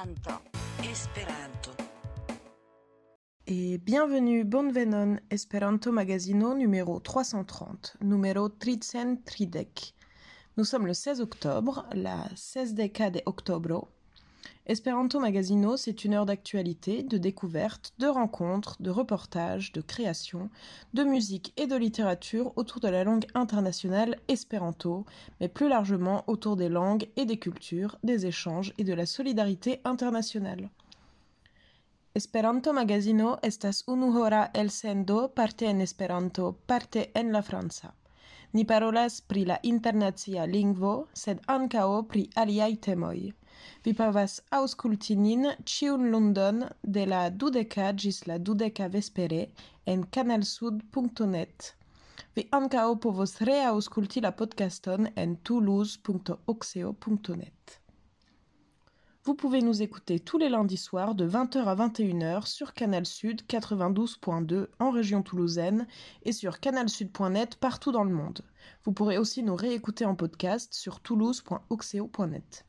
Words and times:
Esperanto. 0.00 0.30
Esperanto. 0.90 1.70
Et 3.46 3.76
bienvenue 3.76 4.44
Bonvenon 4.44 5.18
Esperanto 5.30 5.92
Magazino 5.92 6.54
numéro 6.54 7.00
330, 7.00 7.98
numéro 8.00 8.48
330. 8.48 9.94
Nous 10.56 10.64
sommes 10.64 10.86
le 10.86 10.94
16 10.94 11.20
octobre, 11.20 11.86
la 11.92 12.26
16 12.34 12.74
de 12.76 13.22
octobre. 13.26 13.88
Esperanto 14.66 15.18
Magazino, 15.18 15.76
c'est 15.76 16.04
une 16.04 16.14
heure 16.14 16.26
d'actualité, 16.26 17.02
de 17.02 17.18
découverte, 17.18 17.92
de 17.98 18.06
rencontres, 18.06 18.76
de 18.80 18.90
reportages, 18.90 19.72
de 19.72 19.80
création, 19.80 20.50
de 20.94 21.02
musique 21.02 21.52
et 21.56 21.66
de 21.66 21.76
littérature 21.76 22.52
autour 22.56 22.80
de 22.80 22.88
la 22.88 23.02
langue 23.02 23.26
internationale 23.34 24.16
espéranto, 24.28 25.06
mais 25.40 25.48
plus 25.48 25.68
largement 25.68 26.24
autour 26.26 26.56
des 26.56 26.68
langues 26.68 27.08
et 27.16 27.24
des 27.24 27.38
cultures, 27.38 27.96
des 28.04 28.26
échanges 28.26 28.72
et 28.78 28.84
de 28.84 28.92
la 28.92 29.06
solidarité 29.06 29.80
internationale. 29.84 30.68
Esperanto 32.14 32.72
Magazino 32.72 33.38
estas 33.42 33.84
unu 33.86 34.12
hora 34.12 34.50
elsendo 34.52 35.28
parte 35.28 35.66
en 35.66 35.80
Esperanto, 35.80 36.58
parte 36.66 37.10
en 37.14 37.32
la 37.32 37.42
franca. 37.42 37.94
Ni 38.52 38.64
parolas 38.64 39.20
pri 39.20 39.44
la 39.44 39.58
internacia 39.62 40.44
lingvo, 40.44 41.06
sed 41.14 41.38
ankaŭ 41.46 42.02
pri 42.10 42.28
aliaj 42.34 42.80
temoj. 42.86 43.39
Vi 43.84 43.92
povas 43.98 44.32
aŭskulti 44.58 45.14
nin 45.16 45.42
ĉiun 45.72 46.02
lundon 46.12 46.58
de 46.96 47.04
la 47.12 47.20
dudeka 47.30 47.86
ĝis 48.04 48.18
la 48.30 48.36
dudeka 48.38 48.88
vespere 48.96 49.42
en 49.86 50.00
kanalsud.net. 50.16 51.74
Vi 52.36 52.42
ankaŭ 52.60 52.88
povos 53.04 53.32
reaŭskulti 53.50 54.18
la 54.26 54.32
podcaston 54.40 55.02
en 55.16 55.30
toulouse.oxeo.net. 55.50 57.80
Vous 59.24 59.34
pouvez 59.34 59.60
nous 59.60 59.82
écouter 59.82 60.18
tous 60.18 60.38
les 60.38 60.48
lundis 60.48 60.78
soirs 60.78 61.14
de 61.14 61.28
20h 61.28 61.64
à 61.64 61.76
21h 61.76 62.46
sur 62.46 62.72
Canal 62.72 63.04
Sud 63.04 63.42
92.2 63.48 64.68
en 64.78 64.90
région 64.90 65.22
toulousaine 65.22 65.86
et 66.22 66.32
sur 66.32 66.58
canalsud.net 66.58 67.56
partout 67.56 67.92
dans 67.92 68.04
le 68.04 68.14
monde. 68.14 68.40
Vous 68.84 68.92
pourrez 68.92 69.18
aussi 69.18 69.42
nous 69.42 69.56
réécouter 69.56 70.06
en 70.06 70.14
podcast 70.14 70.72
sur 70.72 71.00
toulouse.oxeo.net. 71.00 72.64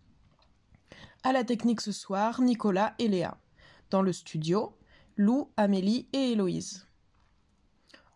À 1.24 1.32
la 1.34 1.44
technique 1.44 1.82
ce 1.82 1.92
soir, 1.92 2.42
Nicolas 2.42 2.94
et 3.00 3.08
Léa. 3.08 3.38
Dans 3.90 4.02
le 4.02 4.14
studio, 4.14 4.78
Lou, 5.18 5.50
Amélie 5.58 6.08
et 6.14 6.32
Héloïse. 6.32 6.88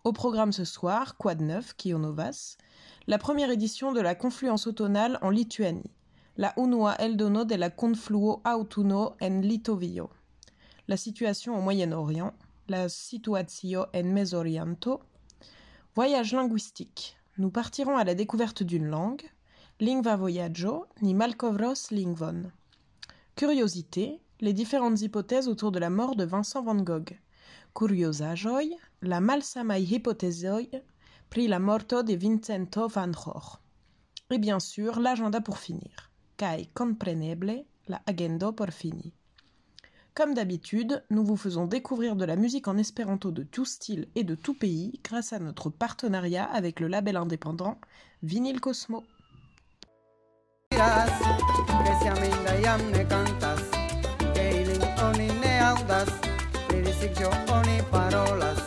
Au 0.03 0.13
programme 0.13 0.51
ce 0.51 0.66
soir, 0.66 1.17
Quad 1.17 1.41
9, 1.41 1.75
Kionovas, 1.75 2.57
la 3.07 3.17
première 3.17 3.51
édition 3.51 3.94
de 3.94 4.01
la 4.01 4.15
confluence 4.15 4.67
automnale 4.67 5.19
en 5.21 5.29
Lituanie 5.29 5.95
la 6.38 6.53
unua 6.57 6.95
eldono 6.99 7.45
de 7.45 7.55
la 7.55 7.69
confluo 7.69 8.41
autuno 8.44 9.15
en 9.21 9.41
Litovio. 9.41 10.09
La 10.88 10.97
situation 10.97 11.57
au 11.57 11.61
Moyen-Orient, 11.61 12.33
la 12.67 12.89
situatio 12.89 13.85
en 13.94 14.03
Mesoriento. 14.03 15.01
Voyage 15.95 16.33
linguistique. 16.33 17.15
Nous 17.38 17.49
partirons 17.49 17.97
à 17.97 18.03
la 18.03 18.15
découverte 18.15 18.63
d'une 18.63 18.85
langue. 18.85 19.23
Lingva 19.79 20.15
voyaggio, 20.17 20.88
ni 21.01 21.13
malkovros 21.13 21.91
lingvon. 21.91 22.51
Curiosité. 23.35 24.22
Les 24.40 24.53
différentes 24.53 25.01
hypothèses 25.01 25.50
autour 25.50 25.73
de 25.73 25.79
la 25.79 25.90
mort 25.90 26.16
de 26.16 26.23
Vincent 26.23 26.63
van 26.63 26.75
Gogh. 26.75 27.19
Curiosajoj, 27.73 28.66
la 29.01 29.19
malsamaj 29.19 29.91
hypothesoj 29.91 30.69
pri 31.29 31.47
la 31.50 31.59
morto 31.59 32.01
de 32.01 32.16
Vincento 32.16 32.88
van 32.88 33.12
Gogh. 33.12 33.59
Et 34.31 34.38
bien 34.38 34.62
sûr, 34.62 35.01
l'agenda 35.01 35.41
pour 35.41 35.57
finir 35.57 36.09
kai 36.38 36.69
compreneble 36.74 37.66
la 37.90 38.01
agendo 38.06 38.53
por 38.53 38.72
fini. 38.72 39.12
Comme 40.13 40.34
d'habitude, 40.34 41.03
nous 41.09 41.25
vous 41.25 41.35
faisons 41.35 41.68
découvrir 41.68 42.16
de 42.16 42.24
la 42.24 42.38
musique 42.38 42.69
en 42.69 42.78
espéranto 42.78 43.31
de 43.31 43.44
tout 43.44 43.66
style 43.66 44.07
et 44.16 44.24
de 44.24 44.35
tout 44.35 44.53
pays 44.53 45.01
grâce 45.03 45.34
à 45.34 45.40
notre 45.40 45.69
partenariat 45.69 46.45
avec 46.45 46.79
le 46.79 46.88
label 46.88 47.18
indépendant 47.18 47.81
Vinyl 48.24 48.62
Cosmo. 48.62 49.03
Miras, 50.75 51.12
que 51.84 52.03
si 52.03 52.08
aminda 52.08 52.53
jam 52.62 52.91
ne 52.91 53.08
cantas, 53.08 53.62
que 54.34 54.62
ilin 54.62 54.84
oni 55.03 55.28
ne 55.40 55.59
audas, 55.59 56.09
ni 56.72 56.81
disigio 56.81 57.30
oni 57.52 57.81
parolas, 57.91 58.59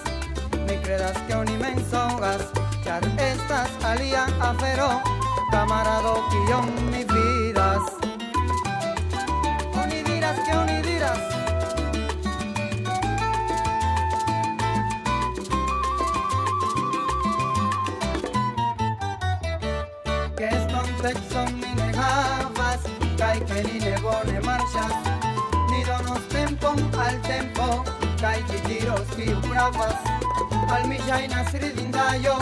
ni 0.67 0.77
credas 0.79 1.19
que 1.27 1.35
oni 1.35 1.57
mensogas, 1.59 2.43
char 2.85 3.03
estas 3.19 3.71
alia 3.85 4.25
afero, 4.41 5.03
camarado 5.51 6.15
kion 6.31 6.69
mi 6.91 7.05
vidas. 7.05 7.85
Oni 9.83 10.03
diras 10.03 10.39
que 10.47 10.57
oni 10.57 10.81
diras, 10.83 11.21
marchas, 24.75 24.93
ni 25.71 25.84
donos 25.84 26.29
tempon 26.29 26.79
al 26.99 27.21
tempo, 27.23 27.84
kai 28.21 28.43
ĝi 28.49 28.59
diros 28.67 29.09
kiu 29.17 29.41
pravas, 29.49 29.95
al 30.71 30.87
mi 30.89 30.99
ŝajnas 31.06 31.53
ridindaĵo, 31.62 32.37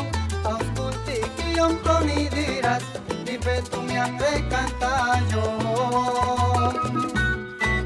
aŭskulti 0.45 1.21
kion 1.39 1.77
oni 1.97 2.29
diras, 2.35 2.83
ni 3.27 3.39
petu 3.39 3.83
mian 3.83 4.19
rekantaĵon. 4.21 5.65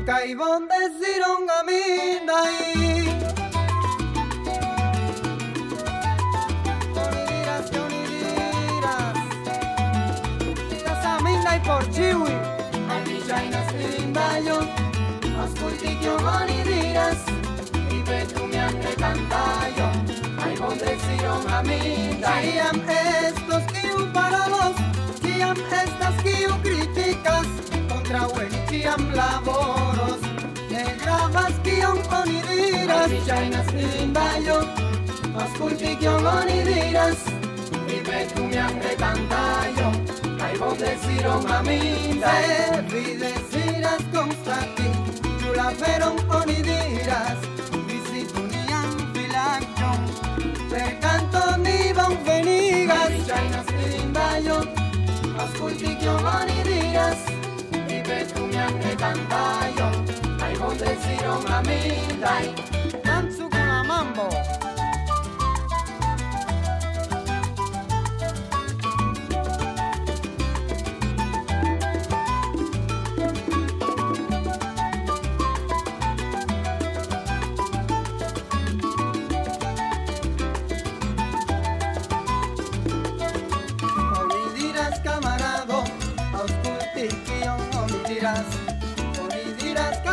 Kaj 0.07 0.35
bonde 0.39 0.81
ziron 0.99 1.51
amindaj, 1.61 2.80
multillo 15.71 16.17
honi 16.19 16.63
diras, 16.67 17.21
ibetumiak 17.97 18.75
etan 18.93 19.19
taio, 19.31 19.89
aigon 20.45 20.79
dezion 20.83 21.47
aminda. 21.59 22.33
Kiam 22.43 22.81
estos 22.95 23.65
que 23.73 23.83
kiu 23.83 24.07
parados, 24.15 24.77
kiam 25.23 25.57
estas 25.83 26.17
que 26.25 26.35
kiu 26.39 26.53
kriticas, 26.65 27.49
kontra 27.89 28.27
uen 28.35 28.55
kiam 28.71 29.07
laboros, 29.15 30.21
ne 30.71 30.85
gravas 31.03 31.55
kion 31.63 31.99
oni 32.21 32.43
diras. 32.49 33.01
Ai 33.01 33.09
mi 33.15 33.21
ŝajnas 33.29 33.73
lindajo, 33.79 34.59
aŭskulti 35.45 35.97
kion 36.03 36.27
oni 36.35 36.61
diras, 36.71 37.27
ibetumiak 37.99 38.85
etan 38.95 39.27
taio, 39.35 39.93
Hay 40.41 40.57
vos 40.57 40.77
deciros, 40.79 41.45
mamita, 41.45 42.33
vi 42.91 43.05
deciras 43.23 44.03
constatar 44.13 44.90
gaveron 45.61 46.17
onidiras, 46.31 47.39
bizipunian 47.87 48.91
filakion, 49.13 50.01
perkanton 50.71 51.67
iban 51.67 52.15
venigas, 52.25 53.13
chainas 53.27 53.69
limbaion, 53.81 54.67
ascultikion 55.45 56.25
onidiras, 56.33 57.21
ibetumian 57.97 58.75
ekantaion, 58.93 59.95
aigon 60.49 60.81
deziron 60.81 61.45
amindai, 61.59 62.47
antzugun 63.17 63.71
amambo, 63.81 64.29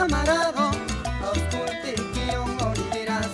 camarado 0.07 0.71
Ascolti 1.21 1.95
morirás. 2.59 3.31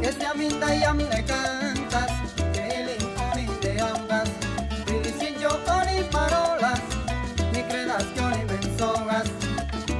Que 0.00 0.12
se 0.12 0.26
aminda 0.26 0.74
y 0.74 0.82
a 0.82 0.92
mí 0.92 1.04
le 1.04 1.24
cantas 1.24 2.10
Que 2.52 2.82
el 2.82 3.60
de 3.60 3.80
ambas 3.80 4.28
Felicillo 4.86 5.50
con 5.64 5.88
y 5.88 6.02
parolas 6.04 6.80
Ni 7.52 7.62
credas 7.62 8.04
que 8.14 8.20
oni 8.20 8.44
mensogas 8.44 9.24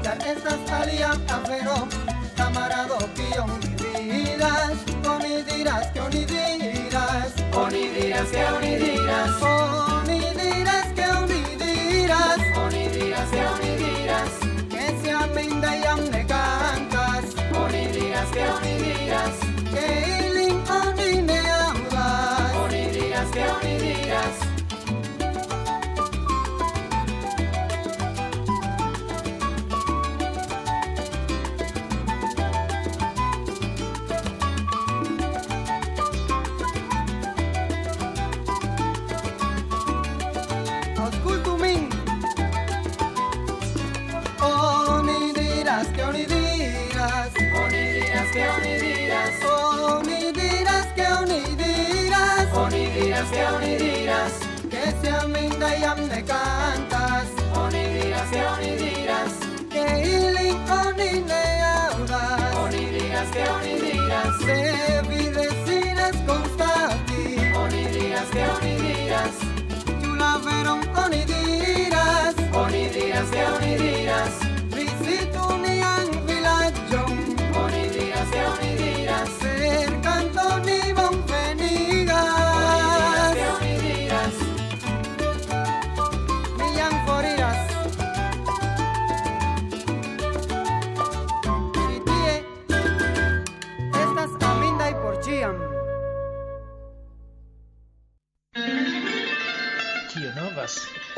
Ya 0.03 0.13
estas 0.15 0.59
salía 0.67 1.13
a 1.13 1.43
pero 1.47 1.87
Camarado 2.37 2.99
que 3.15 3.39
oni 3.39 4.25
dirás 4.25 4.73
Oni 5.07 5.43
dirás 5.43 5.87
que 5.93 6.01
oni 6.01 6.25
dirás 6.25 7.33
Oni 7.55 7.89
dirás 7.89 8.29
que 8.31 8.45
oni 8.45 8.77
dirás. 8.77 9.00
que 53.29 53.45
unirirás, 53.57 54.33
que 54.71 54.93
se 55.01 55.11
aminda 55.11 55.77
y 55.77 55.85
amnecan. 55.85 56.90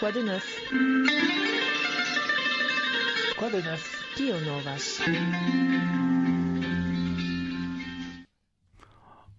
Quoi 0.02 0.10
de 0.10 0.20
neuf 0.22 0.60
Quoi 3.38 3.50
de 3.50 3.62
neuf? 3.62 4.18
Novas? 4.18 5.00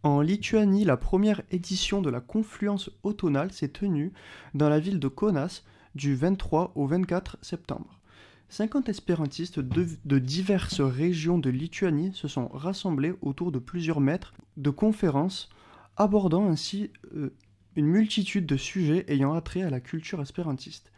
En 0.04 0.22
Lituanie, 0.22 0.86
la 0.86 0.96
première 0.96 1.42
édition 1.52 2.02
de 2.02 2.10
la 2.10 2.22
confluence 2.22 2.90
automnale 3.04 3.52
s'est 3.52 3.74
tenue 3.74 4.14
dans 4.54 4.70
la 4.70 4.80
ville 4.80 5.02
de 5.02 5.10
Kaunas 5.10 5.64
du 5.96 6.16
23 6.16 6.72
au 6.76 6.88
24 6.88 7.40
septembre. 7.42 8.00
50 8.48 8.88
espérantistes 8.88 9.60
de, 9.60 9.86
de 10.06 10.18
diverses 10.18 10.80
régions 10.80 11.40
de 11.40 11.50
Lituanie 11.50 12.14
se 12.14 12.30
sont 12.30 12.48
rassemblés 12.48 13.16
autour 13.22 13.52
de 13.52 13.60
plusieurs 13.60 14.00
mètres 14.00 14.34
de 14.56 14.70
conférences 14.70 15.50
abordant 15.98 16.48
ainsi 16.48 16.90
euh, 17.14 17.36
une 17.76 17.88
multitude 17.88 18.46
de 18.46 18.58
sujets 18.58 19.06
ayant 19.08 19.34
attrait 19.34 19.64
à 19.64 19.70
la 19.70 19.80
culture 19.80 20.22
espérantiste. 20.22 20.92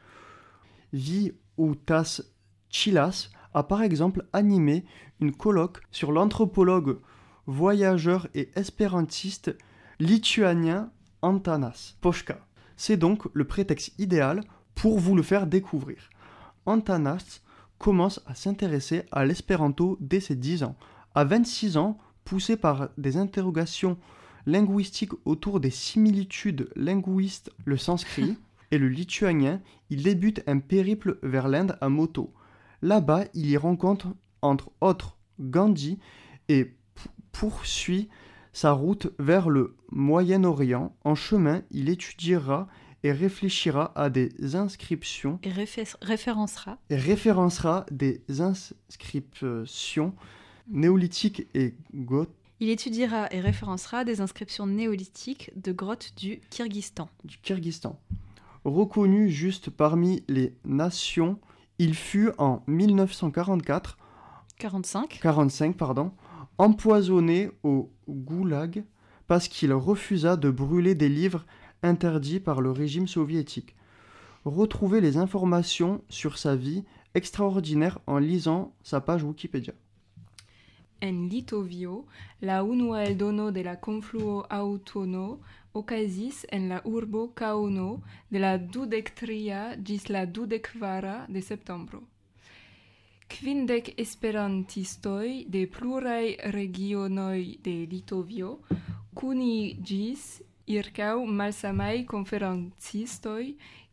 Vi 0.93 1.33
Outas 1.57 2.21
Chilas 2.69 3.29
a 3.53 3.63
par 3.63 3.81
exemple 3.81 4.25
animé 4.33 4.85
une 5.19 5.33
colloque 5.33 5.81
sur 5.91 6.11
l'anthropologue 6.11 6.99
voyageur 7.47 8.27
et 8.33 8.49
espérantiste 8.55 9.55
lituanien 9.99 10.91
Antanas 11.21 11.95
Poška. 12.01 12.45
C'est 12.75 12.97
donc 12.97 13.23
le 13.33 13.45
prétexte 13.45 13.97
idéal 13.97 14.41
pour 14.73 14.99
vous 14.99 15.15
le 15.15 15.23
faire 15.23 15.47
découvrir. 15.47 16.09
Antanas 16.65 17.41
commence 17.77 18.21
à 18.25 18.35
s'intéresser 18.35 19.03
à 19.11 19.25
l'espéranto 19.25 19.97
dès 20.01 20.19
ses 20.19 20.35
10 20.35 20.63
ans. 20.63 20.75
À 21.13 21.23
26 21.23 21.77
ans, 21.77 21.97
poussé 22.25 22.57
par 22.57 22.89
des 22.97 23.17
interrogations 23.17 23.97
linguistiques 24.45 25.13
autour 25.25 25.59
des 25.59 25.69
similitudes 25.69 26.69
linguistes, 26.75 27.51
le 27.65 27.77
sanskrit 27.77 28.37
et 28.71 28.77
le 28.77 28.87
lituanien, 28.87 29.61
il 29.89 30.03
débute 30.03 30.43
un 30.47 30.59
périple 30.59 31.17
vers 31.23 31.47
l'Inde 31.47 31.77
à 31.81 31.89
moto. 31.89 32.33
Là-bas, 32.81 33.25
il 33.33 33.47
y 33.49 33.57
rencontre 33.57 34.07
entre 34.41 34.71
autres 34.81 35.17
Gandhi 35.39 35.99
et 36.49 36.75
poursuit 37.31 38.09
sa 38.53 38.71
route 38.71 39.13
vers 39.19 39.49
le 39.49 39.75
Moyen-Orient. 39.91 40.95
En 41.03 41.15
chemin, 41.15 41.61
il 41.71 41.89
étudiera 41.89 42.67
et 43.03 43.11
réfléchira 43.11 43.91
à 43.95 44.09
des 44.09 44.55
inscriptions 44.55 45.39
Et 45.43 45.49
réfé- 45.49 45.95
référencera 46.01 46.79
et 46.89 46.95
référencera 46.95 47.85
des 47.91 48.23
inscriptions 48.39 50.15
néolithiques 50.67 51.47
et 51.53 51.75
gothiques 51.93 52.33
Il 52.65 52.71
étudiera 52.71 53.31
et 53.31 53.41
référencera 53.41 54.03
des 54.05 54.21
inscriptions 54.21 54.65
néolithiques 54.65 55.51
de 55.55 55.71
grottes 55.71 56.13
du 56.17 56.41
Kyrgyzstan. 56.49 57.09
du 57.23 57.37
Kyrgyzstan. 57.37 57.99
Reconnu 58.63 59.29
juste 59.29 59.69
parmi 59.69 60.23
les 60.27 60.55
nations, 60.65 61.37
il 61.77 61.93
fut 61.93 62.31
en 62.39 62.63
1944 62.65 63.99
45. 64.57 65.19
45 65.21 65.77
pardon, 65.77 66.11
empoisonné 66.57 67.51
au 67.61 67.91
goulag 68.09 68.83
parce 69.27 69.47
qu'il 69.47 69.71
refusa 69.71 70.35
de 70.35 70.49
brûler 70.49 70.95
des 70.95 71.07
livres 71.07 71.45
interdits 71.83 72.39
par 72.39 72.61
le 72.61 72.71
régime 72.71 73.07
soviétique. 73.07 73.75
Retrouvez 74.43 75.01
les 75.01 75.17
informations 75.17 76.01
sur 76.09 76.39
sa 76.39 76.55
vie 76.55 76.83
extraordinaire 77.13 77.99
en 78.07 78.17
lisant 78.17 78.73
sa 78.81 79.01
page 79.01 79.23
Wikipédia. 79.23 79.73
En 81.01 81.27
Litovio, 81.29 82.05
la 82.41 82.63
unua 82.63 83.03
eldono 83.03 83.51
de 83.51 83.63
la 83.63 83.75
confluo 83.75 84.45
Autono 84.49 85.39
okazis 85.73 86.45
en 86.51 86.69
la 86.69 86.81
urbo 86.85 87.27
Kauno 87.33 88.01
de 88.29 88.39
la 88.39 88.57
dudektria 88.57 89.75
ĝis 89.77 90.09
la 90.09 90.25
dudekvara 90.25 91.25
de 91.27 91.41
septembro. 91.41 92.01
Kvindek 93.27 93.89
esperantistoj 93.99 95.27
de 95.55 95.65
pluraj 95.67 96.35
regionoj 96.55 97.39
de 97.67 97.75
Litovio 97.91 98.51
kuniĝis 99.19 100.25
irkaŭ 100.77 101.25
malsamaj 101.41 102.05
konferencistoj 102.13 103.43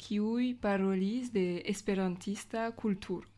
kiuj 0.04 0.54
parolis 0.62 1.32
de 1.35 1.47
esperantista 1.75 2.71
kulturo. 2.85 3.31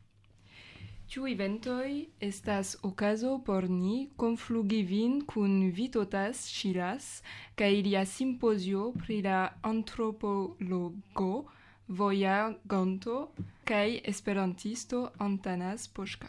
Tiu 1.15 1.29
eventoi 1.31 2.11
estas 2.27 2.75
okazo 2.83 3.37
por 3.47 3.71
ni 3.71 4.11
conflugi 4.19 4.83
vin 4.83 5.23
cun 5.33 5.71
Vitotas 5.71 6.51
Shiras 6.51 7.23
ca 7.55 7.71
ilia 7.71 8.03
simposio 8.05 8.93
pri 9.03 9.23
la 9.23 9.55
antropologo 9.63 11.47
Voya 11.87 12.59
Ganto 12.65 13.31
cae 13.65 14.01
esperantisto 14.13 15.13
Antanas 15.27 15.87
Poshka. 15.87 16.29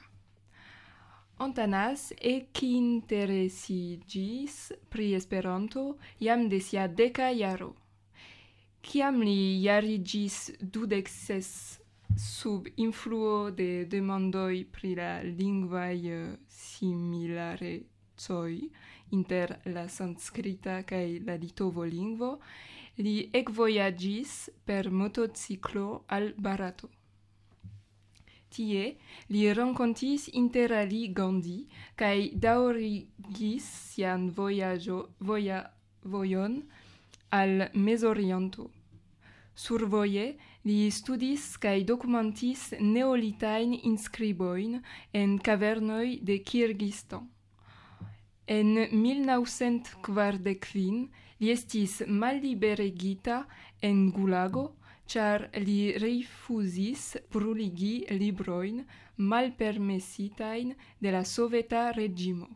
Antanas 1.39 2.13
ecinteresigis 2.21 4.71
pri 4.89 5.15
Esperanto 5.15 5.97
jam 6.19 6.49
de 6.49 6.61
sia 6.61 6.87
deca 6.87 7.33
jaro. 7.33 7.73
Ciam 8.83 9.21
li 9.21 9.63
jarigis 9.65 10.51
dudec 10.61 11.09
ses 11.09 11.79
sub 12.17 12.67
influo 12.75 13.51
de 13.51 13.85
demandoi 13.85 14.65
pri 14.65 14.95
la 14.95 15.21
lingvae 15.23 16.11
eh, 16.15 16.37
similarecoi 16.47 17.89
inter 19.11 19.59
la 19.65 19.87
sanskrita 19.87 20.83
kaj 20.87 21.19
la 21.27 21.35
litovo 21.35 21.83
lingvo, 21.83 22.39
li 22.97 23.29
ekvojaĝis 23.33 24.49
per 24.65 24.89
motociklo 24.91 26.03
al 26.07 26.33
Barato. 26.37 26.89
Tie 28.55 28.95
li 29.35 29.53
renkontis 29.53 30.29
inter 30.41 30.71
ali 30.73 31.07
Gandhi 31.11 31.67
kaj 31.99 32.31
daŭrigis 32.45 33.65
sian 33.91 34.29
vojaĝo 34.31 34.99
voja 35.19 35.59
vojon 36.03 36.61
al 37.35 37.67
Mezoriento. 37.73 38.69
Survoje 39.55 40.37
Li 40.65 40.89
studis 40.89 41.43
kaj 41.61 41.83
dokumentis 41.85 42.73
neolitajn 42.81 43.75
inskribojn 43.89 44.79
en 45.19 45.35
kavernoj 45.47 46.07
de 46.29 46.37
Kirgistan. 46.51 47.27
En 48.55 48.71
1945 49.03 50.97
li 51.41 51.51
estis 51.53 51.93
malliberegita 52.07 53.37
en 53.91 54.01
Gulago, 54.17 54.65
ĉar 55.05 55.47
li 55.67 55.79
rifuzis 56.01 57.05
bruligi 57.29 57.93
librojn 58.23 58.81
malpermesitajn 59.17 60.67
de 61.01 61.09
la 61.13 61.23
soveta 61.35 61.91
reĝimo. 62.01 62.49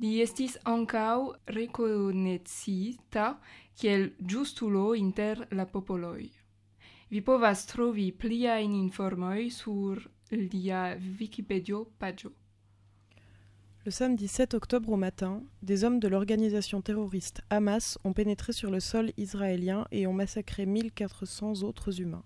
Li 0.00 0.20
estis 0.20 0.58
ankaŭ 0.76 1.18
rekonecita 1.56 3.26
kiel 3.80 4.02
ĝustulo 4.20 4.94
inter 4.94 5.46
la 5.56 5.64
popoloj. 5.76 6.43
Vi 7.14 7.20
povas 7.20 7.66
trovi 7.66 8.12
sur 9.48 10.08
lia 10.32 10.96
Wikipedia. 11.20 11.76
Le 13.84 13.90
samedi 13.92 14.26
7 14.26 14.54
octobre 14.54 14.90
au 14.90 14.96
matin, 14.96 15.44
des 15.62 15.84
hommes 15.84 16.00
de 16.00 16.08
l'organisation 16.08 16.80
terroriste 16.82 17.42
Hamas 17.50 17.98
ont 18.02 18.12
pénétré 18.12 18.52
sur 18.52 18.68
le 18.68 18.80
sol 18.80 19.12
israélien 19.16 19.86
et 19.92 20.08
ont 20.08 20.12
massacré 20.12 20.66
1400 20.66 21.62
autres 21.62 22.00
humains. 22.00 22.24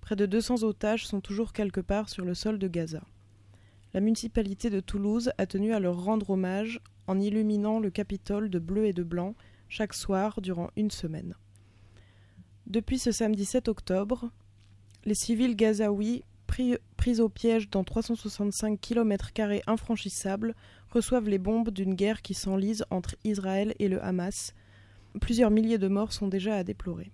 Près 0.00 0.16
de 0.16 0.26
200 0.26 0.64
otages 0.64 1.06
sont 1.06 1.20
toujours 1.20 1.52
quelque 1.52 1.80
part 1.80 2.08
sur 2.08 2.24
le 2.24 2.34
sol 2.34 2.58
de 2.58 2.66
Gaza. 2.66 3.04
La 3.92 4.00
municipalité 4.00 4.68
de 4.68 4.80
Toulouse 4.80 5.30
a 5.38 5.46
tenu 5.46 5.72
à 5.74 5.78
leur 5.78 6.02
rendre 6.02 6.30
hommage 6.30 6.80
en 7.06 7.20
illuminant 7.20 7.78
le 7.78 7.90
Capitole 7.90 8.50
de 8.50 8.58
bleu 8.58 8.86
et 8.86 8.92
de 8.92 9.04
blanc 9.04 9.36
chaque 9.68 9.94
soir 9.94 10.40
durant 10.40 10.70
une 10.74 10.90
semaine. 10.90 11.36
Depuis 12.66 12.98
ce 12.98 13.12
samedi 13.12 13.44
7 13.44 13.68
octobre, 13.68 14.30
les 15.04 15.14
civils 15.14 15.54
gazaouis 15.54 16.24
pris, 16.46 17.20
au 17.20 17.28
piège 17.28 17.68
dans 17.68 17.84
365 17.84 18.80
km 18.80 19.32
infranchissables 19.66 20.54
reçoivent 20.88 21.28
les 21.28 21.38
bombes 21.38 21.70
d'une 21.70 21.94
guerre 21.94 22.22
qui 22.22 22.32
s'enlise 22.32 22.86
entre 22.88 23.16
Israël 23.22 23.74
et 23.78 23.88
le 23.88 24.02
Hamas. 24.02 24.54
Plusieurs 25.20 25.50
milliers 25.50 25.76
de 25.76 25.88
morts 25.88 26.14
sont 26.14 26.28
déjà 26.28 26.56
à 26.56 26.64
déplorer. 26.64 27.12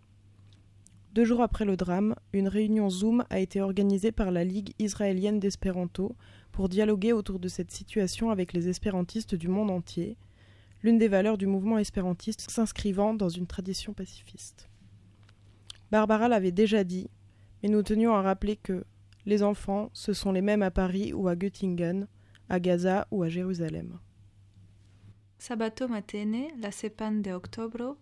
Deux 1.15 1.25
jours 1.25 1.43
après 1.43 1.65
le 1.65 1.77
drame, 1.77 2.15
une 2.33 2.47
réunion 2.47 2.89
Zoom 2.89 3.25
a 3.31 3.41
été 3.41 3.61
organisée 3.61 4.13
par 4.13 4.31
la 4.31 4.45
Ligue 4.45 4.73
israélienne 4.79 5.41
d'espéranto 5.41 6.15
pour 6.53 6.69
dialoguer 6.69 7.13
autour 7.13 7.41
de 7.41 7.49
cette 7.49 7.73
situation 7.73 8.31
avec 8.31 8.53
les 8.53 8.69
espérantistes 8.69 9.35
du 9.35 9.49
monde 9.49 9.73
entier, 9.73 10.17
l'une 10.85 10.99
des 10.99 11.09
valeurs 11.09 11.39
du 11.39 11.49
mouvement 11.49 11.79
espérantiste 11.79 12.49
s'inscrivant 12.49 13.15
dans 13.15 13.29
une 13.29 13.49
tradition 13.49 13.93
pacifiste. 13.93 14.70
Barbara 15.91 16.29
l'avait 16.29 16.53
déjà 16.53 16.85
dit, 16.85 17.11
mais 17.63 17.69
nous 17.69 17.83
tenions 17.83 18.15
à 18.15 18.23
rappeler 18.23 18.57
que 18.57 18.85
les 19.27 19.43
enfants, 19.43 19.91
ce 19.93 20.13
sont 20.13 20.33
les 20.33 20.43
mêmes 20.43 20.63
à 20.63 20.71
Paris 20.71 21.13
ou 21.13 21.29
à 21.29 21.37
Göttingen, 21.37 22.07
à 22.49 22.61
Gaza 22.61 23.07
ou 23.11 23.23
à 23.23 23.29
Jérusalem. 23.29 23.99
Sabato 25.39 25.89
matene, 25.89 26.51
la 26.61 26.71
sepan 26.71 27.23
de 27.23 27.33
oktobro, 27.33 27.97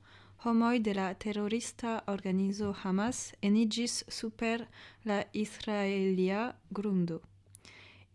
homoj 0.45 0.81
de 0.81 0.93
la 0.93 1.15
terorista 1.15 2.03
organizo 2.07 2.75
Hamas 2.83 3.33
enigis 3.43 4.05
super 4.09 4.67
la 5.05 5.25
israelia 5.33 6.57
grundo. 6.73 7.21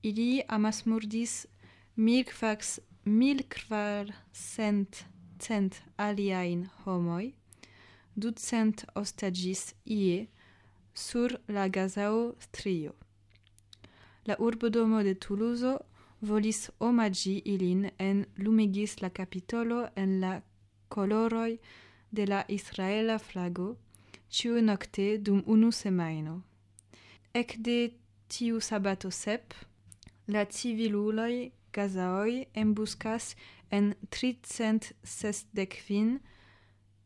Ili 0.04 0.44
amasmurdis 0.48 1.48
milkfax 1.96 2.80
mil 3.06 3.44
kvarcent 3.48 5.06
cent 5.40 5.82
aliajn 5.98 6.68
homoj, 6.86 7.34
ducent 8.16 8.86
ostagis 8.96 9.74
ie 9.86 10.28
sur 10.94 11.30
la 11.48 11.70
Gazao 11.70 12.36
strio. 12.40 12.94
La 14.26 14.36
urbodomo 14.40 15.04
de 15.04 15.14
Toulouse 15.14 15.78
volis 16.22 16.70
omagi 16.80 17.42
ilin 17.46 17.92
en 18.00 18.26
lumigis 18.38 19.02
la 19.02 19.10
capitolo 19.10 19.88
en 19.96 20.20
la 20.22 20.42
coloroi 20.90 21.60
de 22.12 22.26
la 22.26 22.46
israela 22.48 23.18
flago 23.20 23.78
ciu 24.30 24.62
nocte 24.62 25.18
dum 25.18 25.44
unu 25.46 25.72
semaino. 25.72 26.42
Ecde 27.34 27.94
tiu 28.30 28.60
sabato 28.60 29.10
sep, 29.12 29.54
la 30.28 30.46
civiluloi 30.46 31.52
gazaoi 31.74 32.48
embuscas 32.54 33.36
en 33.72 33.94
tricent 34.10 34.94
sesdec 35.04 35.82
quin 35.86 36.20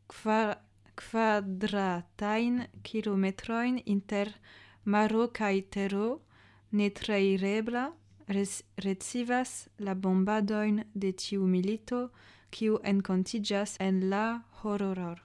quar 0.07 0.66
quadratain 0.97 2.67
kilometroin 2.83 3.81
inter 3.85 4.33
maro 4.85 5.27
kaj 5.39 5.55
tero 5.73 6.07
netreirebla 6.71 7.85
res 8.27 8.63
recivas 8.83 9.69
la 9.79 9.93
bombadoin 9.93 10.83
de 10.93 11.11
tiu 11.13 11.47
milito 11.47 12.09
kiu 12.51 12.79
encontigas 12.83 13.77
en 13.79 14.09
la 14.09 14.41
horroror. 14.61 15.21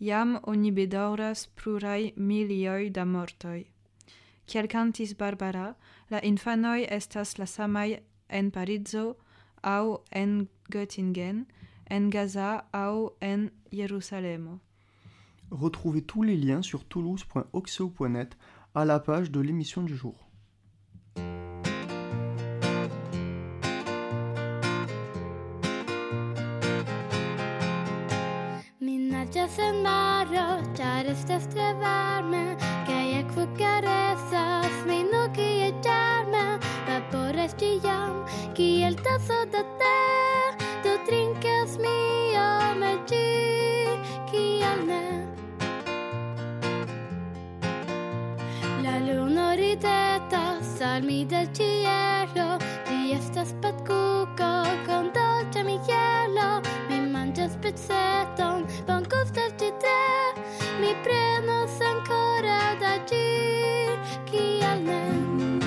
Iam 0.00 0.38
oni 0.42 0.70
bedauras 0.72 1.46
plurai 1.56 2.12
milioi 2.16 2.90
da 2.90 3.04
mortoi. 3.04 3.64
Kiel 4.46 4.66
cantis 4.68 5.14
Barbara, 5.14 5.74
la 6.10 6.20
infanoi 6.20 6.86
estas 6.90 7.38
la 7.38 7.46
samai 7.46 8.00
en 8.28 8.50
Parizo 8.50 9.16
au 9.62 10.02
en 10.12 10.48
Göttingen, 10.70 11.46
en 11.90 12.10
Gaza 12.10 12.64
au 12.72 13.16
en 13.20 13.50
Retrouvez 15.50 16.02
tous 16.02 16.22
les 16.22 16.36
liens 16.36 16.62
sur 16.62 16.84
toulouse.oxo.net 16.84 18.36
à 18.74 18.84
la 18.84 18.98
page 18.98 19.30
de 19.30 19.40
l'émission 19.40 19.82
du 19.82 19.96
jour. 19.96 20.24
Och 35.24 35.36
kielta 38.56 39.18
Mi 50.84 51.24
del 51.24 51.50
cielo 51.52 52.58
Riesco 52.86 53.40
a 53.40 53.44
spatcuco 53.44 54.62
con 54.86 55.10
dolce 55.12 55.62
mi 55.64 55.80
cielo. 55.84 56.60
Mi 56.88 57.00
mangio 57.08 57.48
spezzetton, 57.48 58.66
buon 58.84 59.02
gusto 59.08 59.40
di 59.56 59.72
te 59.80 60.40
Mi 60.78 60.94
prendo 61.02 61.66
ancora 61.80 62.76
da 62.78 63.02
girchi 63.06 64.62
al 64.62 64.80
nen 64.82 65.58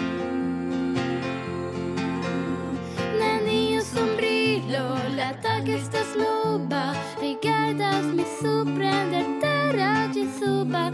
Nenio 3.17 3.81
sombrillo, 3.81 4.97
la 5.15 5.33
taglia 5.41 5.79
sta 5.79 6.03
snubba 6.03 6.93
Rigardas 7.19 8.05
mi 8.13 8.23
sorprender 8.39 9.25
terra 9.39 10.07
di 10.11 10.29
suba 10.37 10.91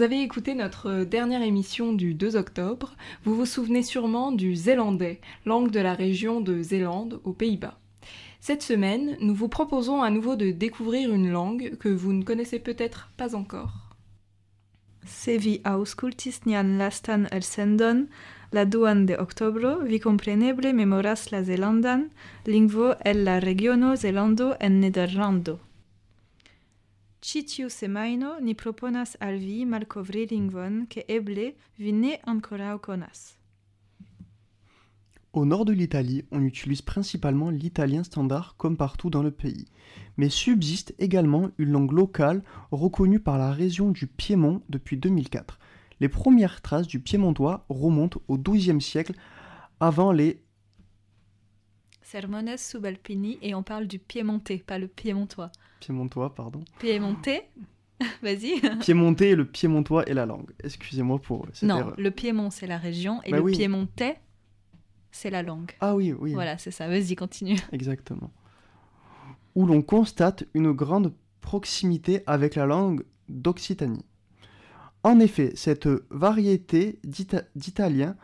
vous 0.00 0.04
avez 0.04 0.22
écouté 0.22 0.54
notre 0.54 1.04
dernière 1.04 1.42
émission 1.42 1.92
du 1.92 2.14
2 2.14 2.34
octobre, 2.36 2.96
vous 3.22 3.34
vous 3.34 3.44
souvenez 3.44 3.82
sûrement 3.82 4.32
du 4.32 4.56
zélandais, 4.56 5.20
langue 5.44 5.70
de 5.70 5.78
la 5.78 5.92
région 5.92 6.40
de 6.40 6.62
Zélande 6.62 7.20
aux 7.24 7.34
Pays-Bas. 7.34 7.78
Cette 8.40 8.62
semaine, 8.62 9.18
nous 9.20 9.34
vous 9.34 9.48
proposons 9.48 10.00
à 10.00 10.08
nouveau 10.08 10.36
de 10.36 10.52
découvrir 10.52 11.12
une 11.12 11.30
langue 11.30 11.76
que 11.78 11.90
vous 11.90 12.14
ne 12.14 12.22
connaissez 12.22 12.60
peut-être 12.60 13.10
pas 13.18 13.36
encore. 13.36 13.90
Se 15.04 15.32
vi 15.32 15.60
auscultis 15.66 16.40
nian 16.46 16.78
lastan 16.78 17.24
elsendon, 17.30 18.06
la 18.54 18.64
duan 18.64 19.04
de 19.04 19.18
vi 19.84 20.00
compreneble 20.00 20.72
memoras 20.72 21.28
la 21.30 21.42
zelandan 21.42 22.08
lingvo 22.46 22.94
el 23.04 23.24
la 23.24 23.38
regiono 23.38 23.92
en 23.92 24.70
Nederlando. 24.80 25.58
Semajno 27.22 28.40
ni 28.40 28.54
proponas 28.54 29.16
al 29.20 29.36
vi 29.38 29.66
malkovri 29.66 30.26
lingvon 30.26 30.86
ke 30.88 31.04
eble 31.08 31.52
vi 31.78 31.92
ne 31.92 32.16
ankoraŭ 32.24 32.78
konas. 32.80 33.36
Au 35.32 35.44
nord 35.44 35.64
de 35.64 35.72
l'Italie, 35.72 36.24
on 36.32 36.42
utilise 36.42 36.82
principalement 36.82 37.50
l'italien 37.50 38.02
standard 38.02 38.56
comme 38.56 38.76
partout 38.76 39.10
dans 39.10 39.22
le 39.22 39.30
pays. 39.30 39.66
Mais 40.16 40.28
subsiste 40.28 40.94
également 40.98 41.50
une 41.58 41.70
langue 41.70 41.92
locale 41.92 42.42
reconnue 42.72 43.20
par 43.20 43.38
la 43.38 43.52
région 43.52 43.90
du 43.90 44.08
Piémont 44.08 44.62
depuis 44.68 44.96
2004. 44.96 45.60
Les 46.00 46.08
premières 46.08 46.62
traces 46.62 46.88
du 46.88 46.98
piémontois 46.98 47.64
remontent 47.68 48.20
au 48.26 48.38
XIIe 48.38 48.80
siècle 48.80 49.14
avant 49.78 50.10
les... 50.10 50.42
Sermones 52.02 52.56
subalpini 52.56 53.38
et 53.42 53.54
on 53.54 53.62
parle 53.62 53.86
du 53.86 53.98
piémontais, 53.98 54.64
pas 54.66 54.78
le 54.78 54.88
piémontois. 54.88 55.52
Piémontois, 55.80 56.34
pardon. 56.34 56.60
Piémontais 56.78 57.48
Vas-y. 58.22 58.60
Piémontais 58.80 59.30
et 59.30 59.34
le 59.36 59.44
piémontois 59.44 60.04
est 60.04 60.14
la 60.14 60.24
langue. 60.26 60.50
Excusez-moi 60.64 61.18
pour 61.18 61.46
cette 61.52 61.68
Non, 61.68 61.78
erreur. 61.78 61.94
le 61.98 62.10
piémont 62.10 62.48
c'est 62.50 62.66
la 62.66 62.78
région 62.78 63.20
et 63.24 63.30
Bah 63.30 63.38
le 63.38 63.42
oui. 63.42 63.52
piémontais 63.52 64.18
c'est 65.12 65.30
la 65.30 65.42
langue. 65.42 65.72
Ah 65.80 65.96
oui, 65.96 66.12
oui. 66.12 66.32
Voilà, 66.34 66.56
c'est 66.56 66.70
ça. 66.70 66.86
Vas-y, 66.88 67.16
continue. 67.16 67.58
Exactement. 67.72 68.30
Où 69.56 69.66
l'on 69.66 69.82
constate 69.82 70.44
une 70.54 70.70
grande 70.72 71.12
proximité 71.40 72.22
avec 72.26 72.54
la 72.54 72.64
langue 72.66 73.02
d'Occitanie. 73.28 74.04
En 75.02 75.18
effet, 75.18 75.52
cette 75.56 75.88
variété 76.10 77.00
d'ita- 77.04 77.42
d'italien 77.56 78.16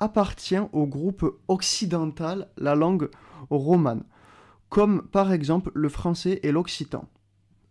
appartient 0.00 0.58
au 0.72 0.86
groupe 0.86 1.24
occidental, 1.48 2.48
la 2.56 2.74
langue 2.74 3.10
romane, 3.50 4.02
comme 4.68 5.02
par 5.02 5.32
exemple 5.32 5.70
le 5.74 5.88
français 5.88 6.40
et 6.42 6.52
l'occitan. 6.52 7.08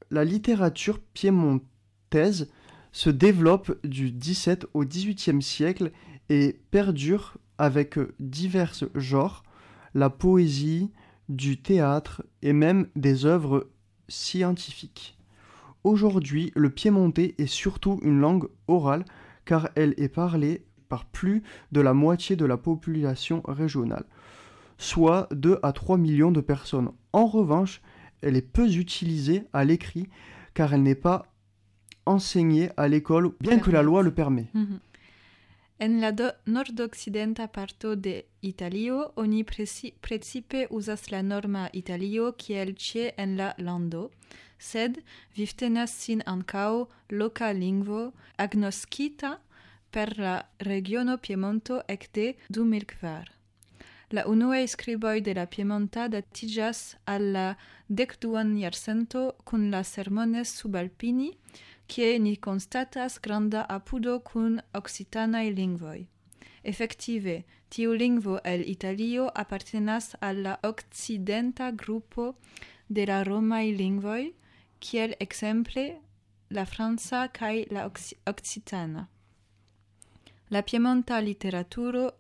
La 0.10 0.24
littérature 0.24 1.00
piémontaise 1.00 2.50
se 2.92 3.10
développe 3.10 3.78
du 3.86 4.12
XVIIe 4.12 4.66
au 4.74 4.84
XVIIIe 4.84 5.42
siècle 5.42 5.92
et 6.30 6.60
perdure 6.72 7.38
avec 7.58 7.98
divers 8.20 8.74
genres, 8.96 9.44
la 9.94 10.10
poésie, 10.10 10.92
du 11.30 11.62
théâtre 11.62 12.24
et 12.42 12.54
même 12.54 12.88
des 12.96 13.26
œuvres 13.26 13.70
scientifiques. 14.08 15.18
Aujourd'hui, 15.84 16.52
le 16.56 16.70
piémontais 16.70 17.36
est 17.38 17.48
surtout 17.48 18.00
une 18.02 18.20
langue 18.20 18.48
orale 18.68 19.06
car 19.46 19.70
elle 19.76 19.94
est 19.98 20.10
parlée 20.10 20.66
par 20.90 21.06
plus 21.06 21.44
de 21.72 21.82
la 21.82 21.94
moitié 21.94 22.36
de 22.36 22.46
la 22.46 22.58
population 22.58 23.42
régionale, 23.46 24.06
soit 24.78 25.28
2 25.32 25.60
à 25.64 25.72
3 25.72 25.98
millions 25.98 26.32
de 26.32 26.42
personnes. 26.42 26.92
En 27.14 27.26
revanche, 27.28 27.82
elle 28.22 28.36
est 28.36 28.42
peu 28.54 28.68
utilisée 28.72 29.44
à 29.54 29.64
l'écrit 29.66 30.08
car 30.54 30.74
elle 30.74 30.84
n'est 30.84 30.96
pas 30.96 31.26
enseignée 32.06 32.70
à 32.78 32.88
l'école, 32.88 33.32
bien 33.40 33.60
que 33.60 33.70
la 33.72 33.82
loi 33.84 34.02
le 34.04 34.14
permet. 34.14 34.48
Mhm. 34.54 34.80
En 35.80 36.00
la 36.02 36.12
do- 36.12 36.32
nordoccidenta 36.48 37.48
parto 37.48 37.96
de 37.96 38.24
Italio 38.42 39.12
oni 39.16 39.44
preci- 39.44 39.94
precipe 40.02 40.66
uzas 40.72 41.12
la 41.12 41.22
norma 41.22 41.70
Italio 41.74 42.32
kiel 42.34 42.74
ĉie 42.76 43.14
en 43.18 43.36
la 43.38 43.54
lando, 43.60 44.10
sed 44.58 44.98
vivtenas 45.36 45.92
sin 45.94 46.24
ankaŭ 46.26 46.88
loka 47.12 47.52
lingvo 47.54 48.12
agnoskita 48.40 49.38
per 49.92 50.18
la 50.18 50.42
regiono 50.60 51.18
Piemonto 51.18 51.82
ekde 51.88 52.34
2004. 52.50 53.37
la 54.12 54.26
unuae 54.28 54.68
scriboi 54.68 55.22
de 55.22 55.34
la 55.34 55.46
Piemonta 55.46 56.08
datigas 56.08 56.96
al 57.06 57.34
la 57.34 57.58
decduan 57.90 58.56
iarcento 58.58 59.36
cun 59.44 59.70
la 59.72 59.84
sermones 59.84 60.54
subalpini, 60.60 61.32
kie 61.88 62.20
ni 62.20 62.38
constatas 62.38 63.20
granda 63.20 63.66
apudo 63.70 64.20
cun 64.20 64.62
occitanae 64.74 65.52
lingvoi. 65.52 66.08
Effective, 66.64 67.44
tiu 67.70 67.94
lingvo 67.94 68.40
el 68.44 68.64
Italio 68.68 69.30
appartenas 69.36 70.16
al 70.22 70.44
la 70.44 70.60
occidenta 70.64 71.72
gruppo 71.72 72.36
de 72.90 73.06
la 73.06 73.24
romae 73.24 73.72
lingvoi, 73.72 74.34
kiel 74.80 75.16
exemple 75.20 76.02
la 76.50 76.66
franca 76.66 77.28
kaj 77.28 77.68
la 77.72 77.90
occitana. 78.26 79.08
La 80.50 80.62
piemonta 80.62 81.20
literaturo 81.20 82.12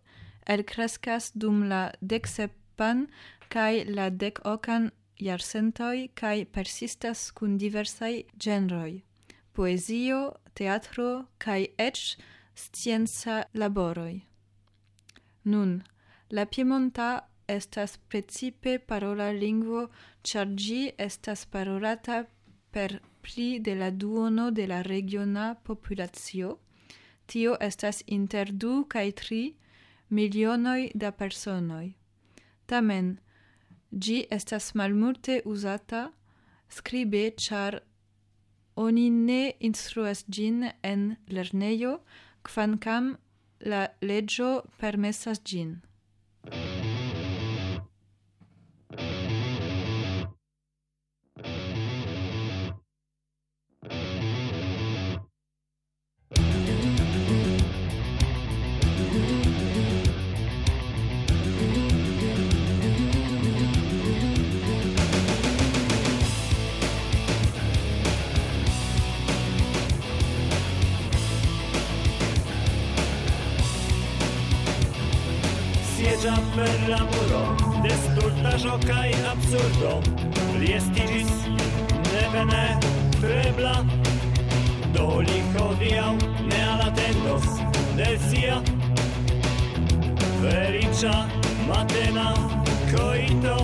elkreskas 0.47 1.31
dum 1.35 1.63
la 1.69 1.91
deksepan 2.01 3.07
kaj 3.53 3.73
la 3.97 4.09
dekokan 4.09 4.91
jarcentoj 5.27 6.09
kaj 6.21 6.45
persistas 6.55 7.31
kun 7.31 7.57
diversaj 7.57 8.23
genroj: 8.45 9.01
poezio, 9.53 10.21
teatro 10.53 11.25
kaj 11.37 11.61
eĉ 11.77 12.17
scienca 12.55 13.43
laboroj. 13.53 14.21
Nun, 15.43 15.83
la 16.31 16.45
piemonta 16.45 17.09
estas 17.47 17.97
precipe 18.09 18.79
parola 18.79 19.31
lingvo, 19.31 19.87
ĉar 20.23 20.47
ĝi 20.63 20.81
estas 20.97 21.45
parolata 21.45 22.25
per 22.71 22.99
pli 23.21 23.59
de 23.59 23.75
la 23.75 23.89
duono 23.91 24.49
de 24.51 24.67
la 24.67 24.81
regiona 24.81 25.55
populacio. 25.63 26.57
Tio 27.25 27.55
estas 27.59 28.03
inter 28.07 28.51
du 28.51 28.73
kaj 28.89 29.11
tri 29.21 29.41
milionoj 30.09 30.91
da 30.93 31.11
personoj. 31.11 31.93
Tamen, 32.65 33.17
ĝi 33.91 34.25
estas 34.31 34.73
malmulte 34.75 35.41
uzata 35.45 36.07
skribe 36.69 37.29
ĉar 37.47 37.79
oni 38.77 39.09
ne 39.09 39.41
instruas 39.59 40.23
ĝin 40.29 40.69
en 40.83 41.15
lernejo, 41.29 41.97
kvankam 42.43 43.15
la 43.65 43.87
leĝo 44.01 44.51
permesas 44.79 45.41
ĝin. 45.43 45.77
La 76.97 77.03
muro 77.05 77.43
de 77.83 77.93
stultaĵo 78.03 78.75
kaj 78.87 79.09
absurdo 79.31 79.91
li 80.59 80.69
estiĝis 80.77 81.31
nepenetrebla 82.13 83.73
do 84.95 85.07
li 85.27 85.39
hodiaŭ 85.53 86.13
ne 86.49 86.61
alatendos 86.73 87.47
de 87.99 88.09
sia 88.29 88.57
feliĉa 90.41 91.15
matena 91.69 92.29
coito 92.93 93.57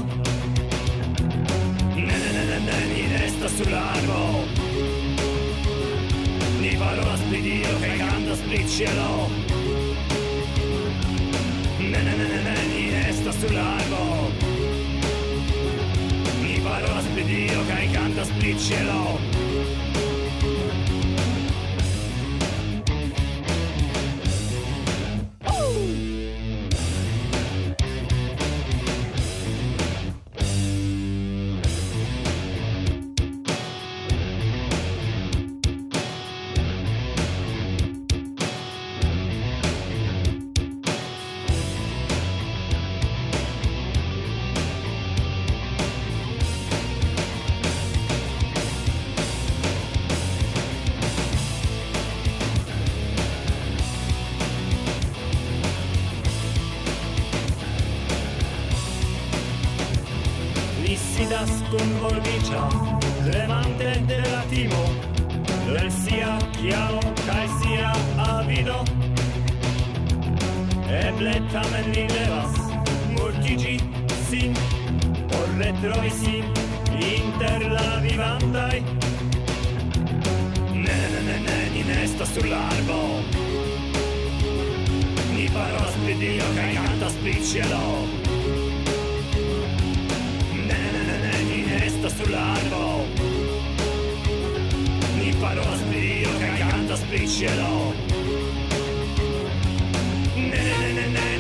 Ne, 1.96 2.18
ne, 2.22 2.32
ne, 2.36 2.44
ne, 2.50 2.60
ne, 2.68 2.78
ni 2.92 3.04
restas 3.14 3.56
sur 3.58 3.70
l'arbo 3.72 4.20
Ni 6.62 6.76
parolas 6.82 7.26
pri 7.30 7.42
Dio 7.48 7.74
kaj 7.86 7.96
kantas 8.04 8.46
pri 8.50 8.62
cielo 8.76 9.43
sull'albo 13.48 14.32
Mi 16.42 16.60
parlo 16.62 17.02
spedito 17.02 17.66
caricando 17.68 18.24
split 18.24 18.58
official 97.14 97.94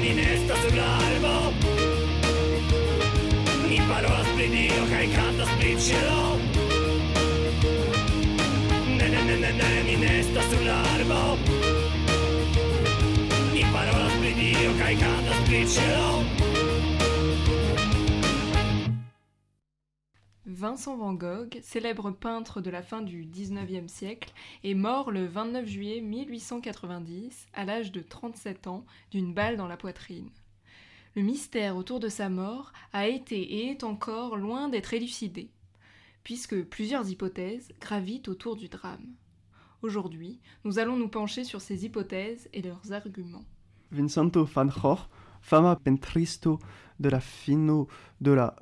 Ni 0.01 0.13
nästa 0.15 0.55
som 0.55 0.77
larva 0.77 1.51
Ni 3.69 3.77
parola 3.89 4.23
splinijo 4.33 4.83
kaj 4.89 5.07
kanta 5.15 5.45
splitšilo 5.45 6.37
Ne, 8.97 9.09
ne, 9.09 9.23
ne, 9.25 9.35
ne, 9.37 9.53
ne, 9.53 9.83
ni 9.85 9.95
nästa 9.97 10.41
som 10.41 10.65
larva 10.67 11.37
Ni 13.53 13.65
parola 13.73 14.09
splinijo 14.17 14.71
kaj 14.79 14.95
kanta 14.95 15.33
splitšilo 15.45 16.23
Ne, 16.23 16.29
ne, 16.29 16.29
ne, 16.29 16.29
ne, 16.29 16.29
ne, 16.29 16.33
ni 16.33 16.33
nästa 16.33 16.41
som 16.41 16.47
larva 16.47 16.52
Vincent 20.63 20.95
Van 20.95 21.13
Gogh, 21.13 21.59
célèbre 21.61 22.11
peintre 22.11 22.61
de 22.61 22.69
la 22.69 22.81
fin 22.81 23.01
du 23.01 23.25
XIXe 23.25 23.91
siècle, 23.91 24.31
est 24.63 24.75
mort 24.75 25.11
le 25.11 25.25
29 25.25 25.67
juillet 25.67 25.99
1890 25.99 27.47
à 27.53 27.65
l'âge 27.65 27.91
de 27.91 27.99
37 27.99 28.67
ans 28.67 28.85
d'une 29.11 29.33
balle 29.33 29.57
dans 29.57 29.67
la 29.67 29.75
poitrine. 29.75 30.29
Le 31.17 31.21
mystère 31.21 31.75
autour 31.75 31.99
de 31.99 32.07
sa 32.07 32.29
mort 32.29 32.71
a 32.93 33.09
été 33.09 33.41
et 33.41 33.71
est 33.71 33.83
encore 33.83 34.37
loin 34.37 34.69
d'être 34.69 34.93
élucidé, 34.93 35.49
puisque 36.23 36.63
plusieurs 36.63 37.09
hypothèses 37.09 37.73
gravitent 37.81 38.29
autour 38.29 38.55
du 38.55 38.69
drame. 38.69 39.05
Aujourd'hui, 39.81 40.39
nous 40.63 40.79
allons 40.79 40.95
nous 40.95 41.09
pencher 41.09 41.43
sur 41.43 41.59
ces 41.59 41.83
hypothèses 41.83 42.47
et 42.53 42.61
leurs 42.61 42.93
arguments. 42.93 43.43
Van 43.91 44.07
fama 45.41 45.75
pentristo 45.75 46.57
de 47.01 47.09
la 47.09 47.19
fino 47.19 47.89
de 48.21 48.31
la 48.31 48.55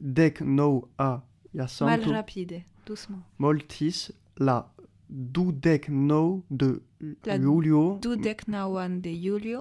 dec 0.00 0.40
nou 0.40 0.88
a 0.98 1.22
Malrapide, 1.54 2.12
rapide, 2.12 2.62
doucement. 2.86 3.22
Moltis 3.38 4.10
la 4.38 4.72
dudec 5.08 5.88
nou 5.88 6.42
de 6.50 6.82
la 7.24 7.38
Julio. 7.38 7.98
Dudec 8.02 8.46
nauan 8.48 9.00
de 9.00 9.12
Julio. 9.12 9.60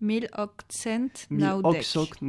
Mil 0.00 0.28
occent 0.38 1.26
naudec. 1.30 1.62
Mil 1.62 1.76
ocsoc 1.76 2.20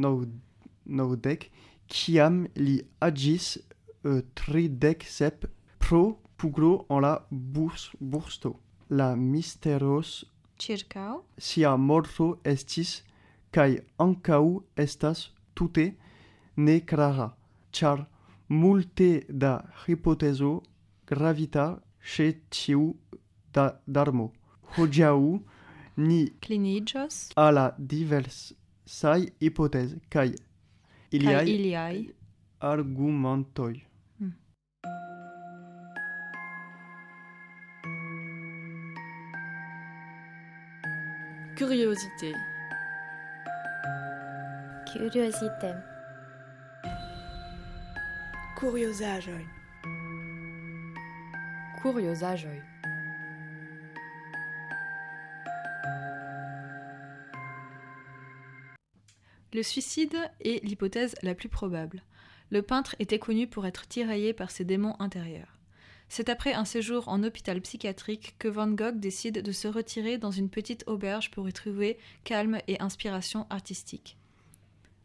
naudec. 0.84 1.50
Ciam 1.88 2.46
li 2.56 2.80
agis 3.00 3.56
uh, 4.04 4.20
tridec 4.34 5.06
sep 5.06 5.46
pro 5.78 6.18
puglo 6.36 6.86
en 6.90 7.00
la 7.00 7.26
burs, 7.30 7.90
bursto. 8.00 8.56
La 8.90 9.14
misteros 9.16 10.24
circao 10.58 11.24
sia 11.38 11.76
morto 11.76 12.40
estis 12.44 13.02
cae 13.52 13.80
ancau 13.98 14.62
estas 14.76 15.30
tute 15.54 15.94
ne 16.56 16.80
clara, 16.80 17.36
char 17.72 18.06
multe 18.48 19.26
da 19.28 19.64
hipotezo 19.86 20.62
gravita 21.06 21.80
ce 22.00 22.42
tiu 22.50 22.96
da 23.52 23.80
darmo. 23.86 24.32
Hodiau 24.76 25.42
ni 25.96 26.30
clinigios 26.40 27.30
alla 27.36 27.74
diversai 27.78 29.32
hipotese 29.40 30.00
kai 30.08 30.34
iliai, 31.10 31.34
kai 31.34 31.54
iliai 31.54 32.14
argumentoi. 32.60 33.82
Hmm. 34.18 34.32
Curiosité. 41.56 42.32
Curiosité. 44.92 45.95
Kuriosaĵoj. 48.56 49.44
Kuriosaĵoj. 51.82 52.62
Le 59.52 59.62
suicide 59.62 60.16
est 60.40 60.64
l'hypothèse 60.64 61.16
la 61.22 61.34
plus 61.34 61.50
probable. 61.50 62.02
Le 62.48 62.62
peintre 62.62 62.96
était 62.98 63.18
connu 63.18 63.46
pour 63.46 63.66
être 63.66 63.86
tiraillé 63.88 64.32
par 64.32 64.50
ses 64.50 64.64
démons 64.64 64.96
intérieurs. 65.00 65.58
C'est 66.08 66.30
après 66.30 66.54
un 66.54 66.64
séjour 66.64 67.08
en 67.08 67.22
hôpital 67.24 67.60
psychiatrique 67.60 68.36
que 68.38 68.48
Van 68.48 68.68
Gogh 68.68 68.98
décide 68.98 69.42
de 69.42 69.52
se 69.52 69.68
retirer 69.68 70.16
dans 70.16 70.30
une 70.30 70.48
petite 70.48 70.84
auberge 70.86 71.30
pour 71.30 71.46
y 71.46 71.52
trouver 71.52 71.98
calme 72.24 72.60
et 72.68 72.80
inspiration 72.80 73.46
artistique. 73.50 74.16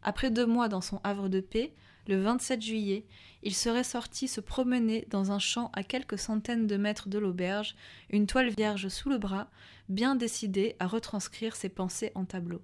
Après 0.02 0.30
deux 0.30 0.46
mois 0.46 0.68
dans 0.68 0.80
son 0.80 1.02
havre 1.04 1.28
de 1.28 1.40
paix, 1.40 1.74
le 2.08 2.20
27 2.20 2.60
juillet, 2.60 3.06
il 3.42 3.54
serait 3.54 3.84
sorti 3.84 4.28
se 4.28 4.40
promener 4.40 5.06
dans 5.10 5.32
un 5.32 5.38
champ 5.38 5.70
à 5.72 5.82
quelques 5.82 6.18
centaines 6.18 6.66
de 6.66 6.76
mètres 6.76 7.08
de 7.08 7.18
l'auberge, 7.18 7.74
une 8.10 8.26
toile 8.26 8.50
vierge 8.50 8.88
sous 8.88 9.08
le 9.08 9.18
bras, 9.18 9.50
bien 9.88 10.14
décidé 10.14 10.76
à 10.78 10.86
retranscrire 10.86 11.56
ses 11.56 11.68
pensées 11.68 12.12
en 12.14 12.24
tableau. 12.24 12.62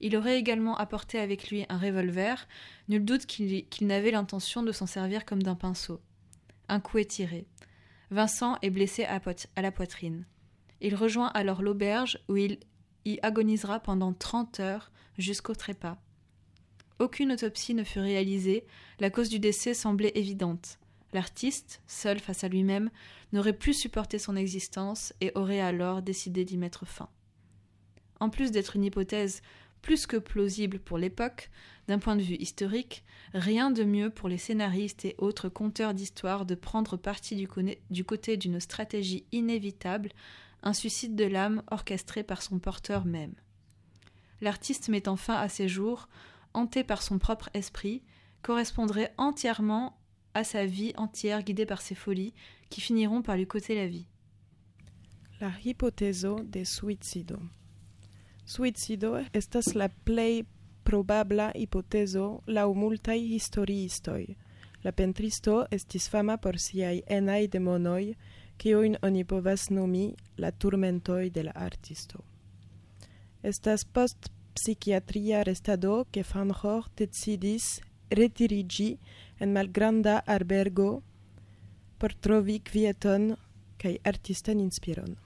Il 0.00 0.16
aurait 0.16 0.38
également 0.38 0.76
apporté 0.76 1.18
avec 1.18 1.50
lui 1.50 1.64
un 1.68 1.78
revolver, 1.78 2.48
nul 2.88 3.04
doute 3.04 3.26
qu'il 3.26 3.86
n'avait 3.86 4.10
l'intention 4.10 4.62
de 4.62 4.72
s'en 4.72 4.86
servir 4.86 5.24
comme 5.24 5.42
d'un 5.42 5.54
pinceau. 5.54 6.00
Un 6.68 6.80
coup 6.80 6.98
est 6.98 7.10
tiré. 7.10 7.46
Vincent 8.10 8.58
est 8.62 8.70
blessé 8.70 9.04
à, 9.04 9.20
la 9.62 9.72
poitrine. 9.72 10.26
Il 10.80 10.96
rejoint 10.96 11.28
alors 11.28 11.62
l'auberge 11.62 12.18
où 12.28 12.36
il 12.36 12.58
y 13.04 13.18
agonisera 13.22 13.78
pendant 13.80 14.12
30 14.12 14.58
heures 14.60 14.90
jusqu'au 15.18 15.54
trépas. 15.54 15.98
Aucune 17.02 17.32
autopsie 17.32 17.74
ne 17.74 17.82
fut 17.82 17.98
réalisée, 17.98 18.64
la 19.00 19.10
cause 19.10 19.28
du 19.28 19.40
décès 19.40 19.74
semblait 19.74 20.12
évidente. 20.14 20.78
L'artiste, 21.12 21.82
seul 21.88 22.20
face 22.20 22.44
à 22.44 22.48
lui-même, 22.48 22.90
n'aurait 23.32 23.58
plus 23.58 23.74
supporté 23.74 24.20
son 24.20 24.36
existence 24.36 25.12
et 25.20 25.32
aurait 25.34 25.58
alors 25.58 26.00
décidé 26.00 26.44
d'y 26.44 26.56
mettre 26.56 26.86
fin. 26.86 27.08
En 28.20 28.30
plus 28.30 28.52
d'être 28.52 28.76
une 28.76 28.84
hypothèse 28.84 29.42
plus 29.80 30.06
que 30.06 30.16
plausible 30.16 30.78
pour 30.78 30.96
l'époque, 30.96 31.50
d'un 31.88 31.98
point 31.98 32.14
de 32.14 32.22
vue 32.22 32.36
historique, 32.36 33.02
rien 33.34 33.72
de 33.72 33.82
mieux 33.82 34.10
pour 34.10 34.28
les 34.28 34.38
scénaristes 34.38 35.04
et 35.04 35.16
autres 35.18 35.48
conteurs 35.48 35.94
d'histoire 35.94 36.46
de 36.46 36.54
prendre 36.54 36.96
parti 36.96 37.34
du, 37.34 38.04
côté 38.04 38.36
d'une 38.36 38.60
stratégie 38.60 39.26
inévitable, 39.32 40.10
un 40.62 40.72
suicide 40.72 41.16
de 41.16 41.24
l'âme 41.24 41.64
orchestré 41.68 42.22
par 42.22 42.42
son 42.42 42.60
porteur 42.60 43.06
même. 43.06 43.34
L'artiste 44.40 44.88
mettant 44.88 45.16
fin 45.16 45.34
à 45.34 45.48
ses 45.48 45.68
jours, 45.68 46.08
hanté 46.54 46.84
par 46.84 47.02
son 47.02 47.18
propre 47.18 47.50
esprit, 47.54 48.02
correspondrait 48.42 49.14
entièrement 49.18 49.96
à 50.34 50.44
sa 50.44 50.66
vie 50.66 50.92
entière 50.96 51.42
guidée 51.42 51.66
par 51.66 51.80
ses 51.80 51.94
folies, 51.94 52.34
qui 52.70 52.80
finiront 52.80 53.22
par 53.22 53.36
lui 53.36 53.46
coûter 53.46 53.74
la 53.74 53.86
vie. 53.86 54.06
La 55.40 55.52
hipotezo 55.64 56.40
de 56.44 56.64
suicido. 56.64 57.38
Suicido 58.44 59.16
estas 59.32 59.74
la 59.74 59.88
plej 59.88 60.44
probabla 60.84 61.52
hipotezo 61.54 62.42
laŭ 62.46 62.72
multaj 62.74 63.18
historiistoj. 63.18 64.36
La 64.84 64.92
pentristo 64.92 65.66
estis 65.70 66.08
fama 66.10 66.36
por 66.36 66.58
siaj 66.58 67.02
enaj 67.06 67.48
demonoj, 67.54 68.14
kiujn 68.58 68.96
oni 69.02 69.24
povas 69.24 69.68
nomi 69.70 70.14
la 70.38 70.50
turmentoj 70.50 71.30
de 71.30 71.42
la 71.42 71.52
artisto. 71.54 72.22
Estas 73.42 73.84
post 73.84 74.30
psikiatria 74.54 75.42
restado 75.42 76.04
ke 76.12 76.22
Gogh 76.22 76.88
decidis 76.96 77.80
retiriĝi 78.10 78.98
en 79.40 79.52
malgranda 79.52 80.22
albergo 80.26 81.02
por 81.98 82.12
trovi 82.14 82.58
kvieton 82.58 83.36
kaj 83.78 83.96
artistan 84.04 84.60
inspiron. 84.60 85.16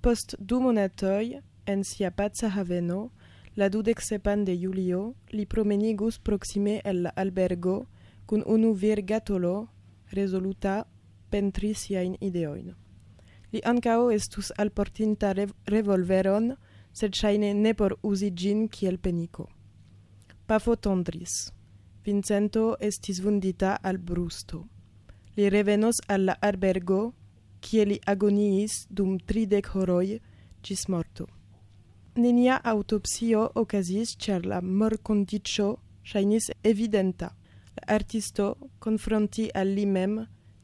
Post 0.00 0.34
du 0.38 0.60
monatoj 0.60 1.40
en 1.66 1.84
sia 1.84 2.10
paca 2.10 2.48
haveno, 2.48 3.10
la 3.56 3.68
dudeksepan 3.68 4.44
de 4.44 4.56
julio, 4.56 5.14
li 5.32 5.46
promenigus 5.46 6.18
proksime 6.18 6.80
el 6.84 7.02
la 7.02 7.12
albergo 7.16 7.86
kun 8.26 8.42
unu 8.46 8.72
virgatolo 8.72 9.68
rezoluta 10.12 10.84
pentri 11.30 11.74
siajn 11.74 12.16
ideojn. 12.20 12.72
Li 13.52 13.60
ankaŭ 13.64 14.10
estus 14.14 14.52
alportinta 14.56 15.32
rev 15.36 15.52
revolveron, 15.66 16.54
sed 16.92 17.14
ŝajne 17.16 17.54
ne 17.54 17.72
por 17.74 17.96
uzi 18.02 18.30
ĝin 18.30 18.68
kiel 18.68 18.98
peniko. 18.98 19.48
Pafo 20.46 20.76
tondris. 20.76 21.52
Vincento 22.04 22.76
estis 22.80 23.20
vundita 23.24 23.76
al 23.82 23.98
brusto. 23.98 24.64
Li 25.36 25.48
revenos 25.48 26.00
al 26.08 26.26
la 26.28 26.34
albergo, 26.48 27.12
kie 27.60 27.84
li 27.86 27.98
agoniis 28.06 28.86
dum 28.90 29.18
tridek 29.18 29.70
horoj 29.74 30.18
ĝis 30.62 30.88
morto. 30.88 31.28
Nenia 32.16 32.58
autopsio 32.72 33.46
okazis, 33.54 34.16
ĉar 34.22 34.44
la 34.46 34.58
morkondiĉo 34.60 35.68
ŝajnis 36.04 36.50
evidenta. 36.72 37.30
La 37.76 37.94
artisto, 37.96 38.56
konfronti 38.78 39.46
al 39.54 39.72
li 39.78 39.86
mem, 39.86 40.18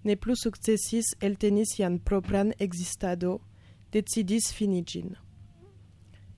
ne 0.05 0.17
plu 0.17 0.37
sukcesis 0.37 1.15
elteni 1.21 1.65
sian 1.67 1.99
propran 1.99 2.53
ekzistado, 2.59 3.39
decidis 3.93 4.53
fini 4.53 4.83
ĝin. 4.85 5.17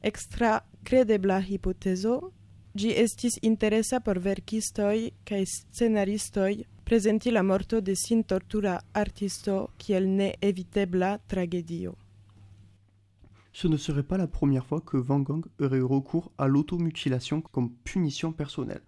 Extra 0.02 0.60
credebla 0.82 1.40
hipotezo, 1.44 2.32
ĝi 2.74 2.94
estis 3.02 3.36
interesa 3.42 4.00
por 4.00 4.18
verkistoj 4.24 5.10
kaj 5.28 5.42
scenaristoj 5.52 6.52
prezenti 6.84 7.30
la 7.30 7.42
morto 7.42 7.80
de 7.80 7.94
sin 7.94 8.22
tortura 8.24 8.78
artisto 8.92 9.68
kiel 9.78 10.08
neevitebla 10.08 11.18
tragedio. 11.26 11.94
Ce 13.52 13.68
ne 13.68 13.76
serait 13.76 14.06
pas 14.06 14.16
la 14.16 14.26
première 14.26 14.64
fois 14.64 14.80
que 14.80 14.96
Van 14.96 15.20
Gogh 15.20 15.46
aurait 15.60 15.78
eu 15.78 15.84
recours 15.84 16.30
à 16.38 16.46
l'automutilation 16.46 17.40
comme 17.42 17.72
punition 17.84 18.32
personnelle. 18.32 18.82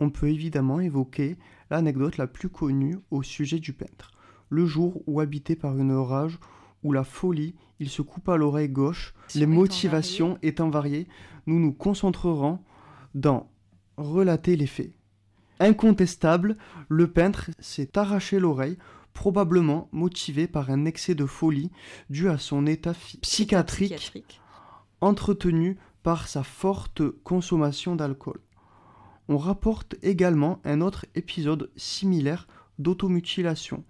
On 0.00 0.10
peut 0.10 0.28
évidemment 0.28 0.80
évoquer 0.80 1.36
l'anecdote 1.70 2.18
la 2.18 2.26
plus 2.26 2.48
connue 2.50 2.98
au 3.10 3.22
sujet 3.22 3.60
du 3.60 3.72
peintre. 3.72 4.10
Le 4.50 4.66
jour 4.66 5.02
où, 5.06 5.20
habité 5.20 5.56
par 5.56 5.78
une 5.78 5.94
rage 5.94 6.38
ou 6.82 6.92
la 6.92 7.04
folie, 7.04 7.54
il 7.84 7.90
se 7.90 8.00
coupa 8.00 8.38
l'oreille 8.38 8.70
gauche, 8.70 9.12
les 9.34 9.44
motivations 9.44 10.38
étant 10.40 10.70
variées, 10.70 11.06
nous 11.46 11.60
nous 11.60 11.74
concentrerons 11.74 12.58
dans 13.14 13.50
relater 13.98 14.56
les 14.56 14.66
faits. 14.66 14.94
Incontestable, 15.60 16.56
le 16.88 17.08
peintre 17.08 17.50
s'est 17.58 17.98
arraché 17.98 18.40
l'oreille, 18.40 18.78
probablement 19.12 19.90
motivé 19.92 20.46
par 20.46 20.70
un 20.70 20.86
excès 20.86 21.14
de 21.14 21.26
folie 21.26 21.70
dû 22.08 22.30
à 22.30 22.38
son 22.38 22.66
état 22.66 22.94
Psychiatrique. 23.20 24.40
entretenu 25.02 25.76
par 26.02 26.26
sa 26.26 26.42
forte 26.42 27.02
consommation 27.22 27.96
d'alcool. 27.96 28.40
On 29.28 29.36
rapporte 29.36 29.94
également 30.02 30.58
un 30.64 30.80
autre 30.80 31.04
épisode 31.14 31.70
similaire 31.76 32.46
d'automutilation. 32.78 33.84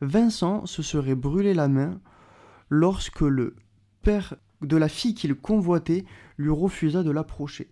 Vincent 0.00 0.64
se 0.64 0.82
serait 0.82 1.14
brûlé 1.14 1.52
la 1.52 1.68
main 1.68 2.00
lorsque 2.68 3.20
le 3.20 3.56
père 4.02 4.36
de 4.62 4.76
la 4.76 4.88
fille 4.88 5.14
qu'il 5.14 5.34
convoitait 5.34 6.04
lui 6.36 6.50
refusa 6.50 7.02
de 7.02 7.10
l'approcher. 7.10 7.70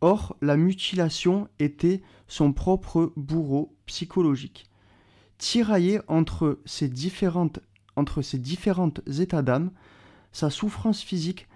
Or, 0.00 0.36
la 0.42 0.56
mutilation 0.56 1.48
était 1.58 2.02
son 2.28 2.52
propre 2.52 3.12
bourreau 3.16 3.74
psychologique. 3.86 4.68
Tiraillé 5.38 6.00
entre 6.08 6.60
ces 6.64 6.88
différentes, 6.88 7.60
états 9.18 9.42
d'âme, 9.42 9.70
sa 10.32 10.50
souffrance 10.50 11.02
physique 11.02 11.48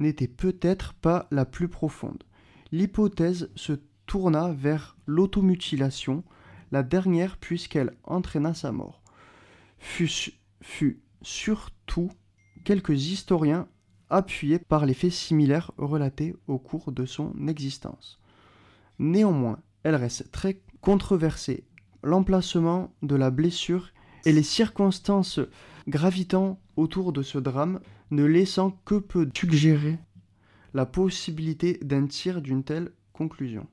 n'était 0.00 0.28
peut-être 0.28 0.94
pas 0.94 1.26
la 1.30 1.44
plus 1.44 1.68
profonde. 1.68 2.24
L'hypothèse 2.72 3.50
se 3.54 3.74
tourna 4.06 4.52
vers 4.52 4.96
l'automutilation, 5.06 6.24
la 6.72 6.82
dernière 6.82 7.36
puisqu'elle 7.36 7.96
entraîna 8.04 8.54
sa 8.54 8.72
mort. 8.72 9.02
Fut, 9.78 10.10
fut 10.60 11.00
surtout 11.86 12.10
quelques 12.64 13.10
historiens 13.10 13.68
appuyés 14.10 14.58
par 14.58 14.86
les 14.86 14.94
faits 14.94 15.12
similaires 15.12 15.72
relatés 15.78 16.34
au 16.48 16.58
cours 16.58 16.92
de 16.92 17.06
son 17.06 17.32
existence. 17.48 18.20
Néanmoins, 18.98 19.60
elle 19.82 19.94
reste 19.94 20.30
très 20.32 20.60
controversée. 20.80 21.64
L'emplacement 22.02 22.92
de 23.02 23.16
la 23.16 23.30
blessure 23.30 23.90
et 24.24 24.32
les 24.32 24.42
circonstances 24.42 25.40
gravitant 25.88 26.60
autour 26.76 27.12
de 27.12 27.22
ce 27.22 27.38
drame 27.38 27.80
ne 28.10 28.24
laissant 28.24 28.70
que 28.84 28.96
peu 28.96 29.28
suggérer 29.34 29.98
la 30.74 30.86
possibilité 30.86 31.78
d'un 31.82 32.06
tir 32.06 32.42
d'une 32.42 32.62
telle 32.62 32.92
conclusion. 33.12 33.66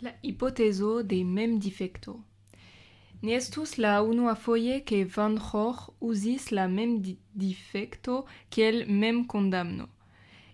La 0.00 0.12
hipotezo 0.22 1.02
de 1.02 1.24
mem 1.24 1.58
defecto. 1.58 2.20
Ni 3.22 3.34
estus 3.36 3.76
la 3.76 4.00
unua 4.00 4.34
foje 4.34 4.80
che 4.82 5.04
Van 5.04 5.34
Gogh 5.36 5.92
usis 6.00 6.50
la 6.50 6.66
mem 6.66 7.00
di 7.02 7.18
difecto 7.32 8.26
kiel 8.48 8.86
mem 8.88 9.26
condamno. 9.26 9.88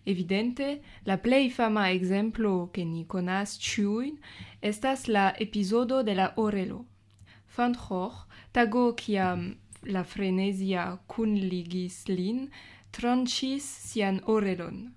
Evidente, 0.04 0.80
la 1.04 1.16
plej 1.16 1.52
fama 1.52 1.84
exemplo 1.90 2.68
ke 2.74 2.82
ni 2.84 3.04
konas 3.06 3.54
ĉiujn 3.58 4.18
estas 4.70 5.06
la 5.06 5.32
epizodo 5.46 6.02
de 6.02 6.14
la 6.14 6.32
orelo. 6.36 6.84
Van 7.56 7.74
Gogh, 7.74 8.26
tago 8.52 8.84
kiam 8.94 9.46
la 9.82 10.02
frenezia 10.02 10.98
kunligis 11.06 12.08
lin, 12.08 12.48
tranĉis 12.90 13.62
sian 13.88 14.20
orelon. 14.26 14.88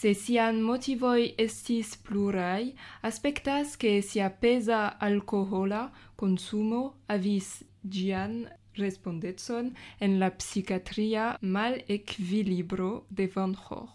Se 0.00 0.14
sian 0.16 0.62
motivoi 0.64 1.34
estis 1.36 1.90
plurai, 2.00 2.72
aspectas 3.02 3.76
che 3.76 4.00
sia 4.00 4.30
pesa 4.30 4.96
alcohola 4.98 5.92
consumo 6.16 6.94
avis 7.06 7.62
gian 7.84 8.48
respondetson 8.78 9.74
en 10.00 10.18
la 10.18 10.30
psichiatria 10.30 11.36
mal 11.42 11.76
equilibro 11.86 13.04
de 13.10 13.26
Van 13.26 13.52
Gogh. 13.52 13.92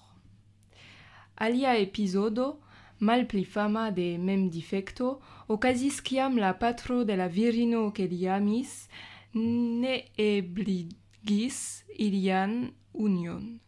Alia 1.38 1.74
episodo, 1.74 2.60
mal 3.00 3.26
pli 3.26 3.44
fama 3.44 3.90
de 3.90 4.20
mem 4.20 4.52
defecto, 4.52 5.22
ocasis 5.48 6.04
ciam 6.06 6.38
la 6.38 6.54
patro 6.54 7.04
de 7.04 7.18
la 7.18 7.28
virino 7.28 7.92
che 7.92 8.06
li 8.06 8.28
amis 8.28 8.88
ne 9.34 10.04
ebligis 10.16 11.84
ilian 11.98 12.76
union. 12.94 13.65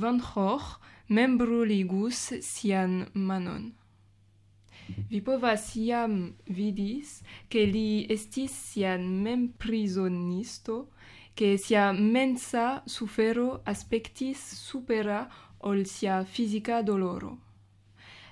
Van 0.00 0.18
Gogh 0.20 0.78
membruligus 1.08 2.18
sian 2.44 3.06
manon. 3.14 3.70
Vi 5.08 5.20
povas 5.24 5.70
iam 5.80 6.34
vidis 6.58 7.22
che 7.48 7.62
li 7.64 8.04
estis 8.16 8.52
sian 8.52 9.06
mem 9.24 9.46
prisonisto, 9.62 10.76
che 11.34 11.56
sia 11.56 11.92
mensa 11.92 12.82
sufero 12.84 13.62
aspectis 13.64 14.44
supera 14.68 15.20
ol 15.60 15.86
sia 15.86 16.22
fisica 16.24 16.82
doloro. 16.82 17.32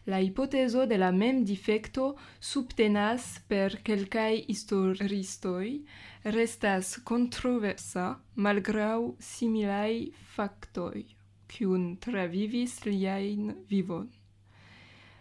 La 0.04 0.20
ipotezo 0.20 0.84
de 0.84 0.98
la 0.98 1.10
mem 1.12 1.44
defecto 1.44 2.18
subtenas 2.38 3.40
per 3.48 3.80
quelcae 3.80 4.44
historistoi 4.52 5.80
restas 6.36 7.00
controversa 7.02 8.20
malgrau 8.34 9.14
similai 9.18 10.12
factoi. 10.36 11.23
Kiun 11.48 11.96
travivis 12.00 12.84
liajn 12.84 13.54
vivon. 13.68 14.08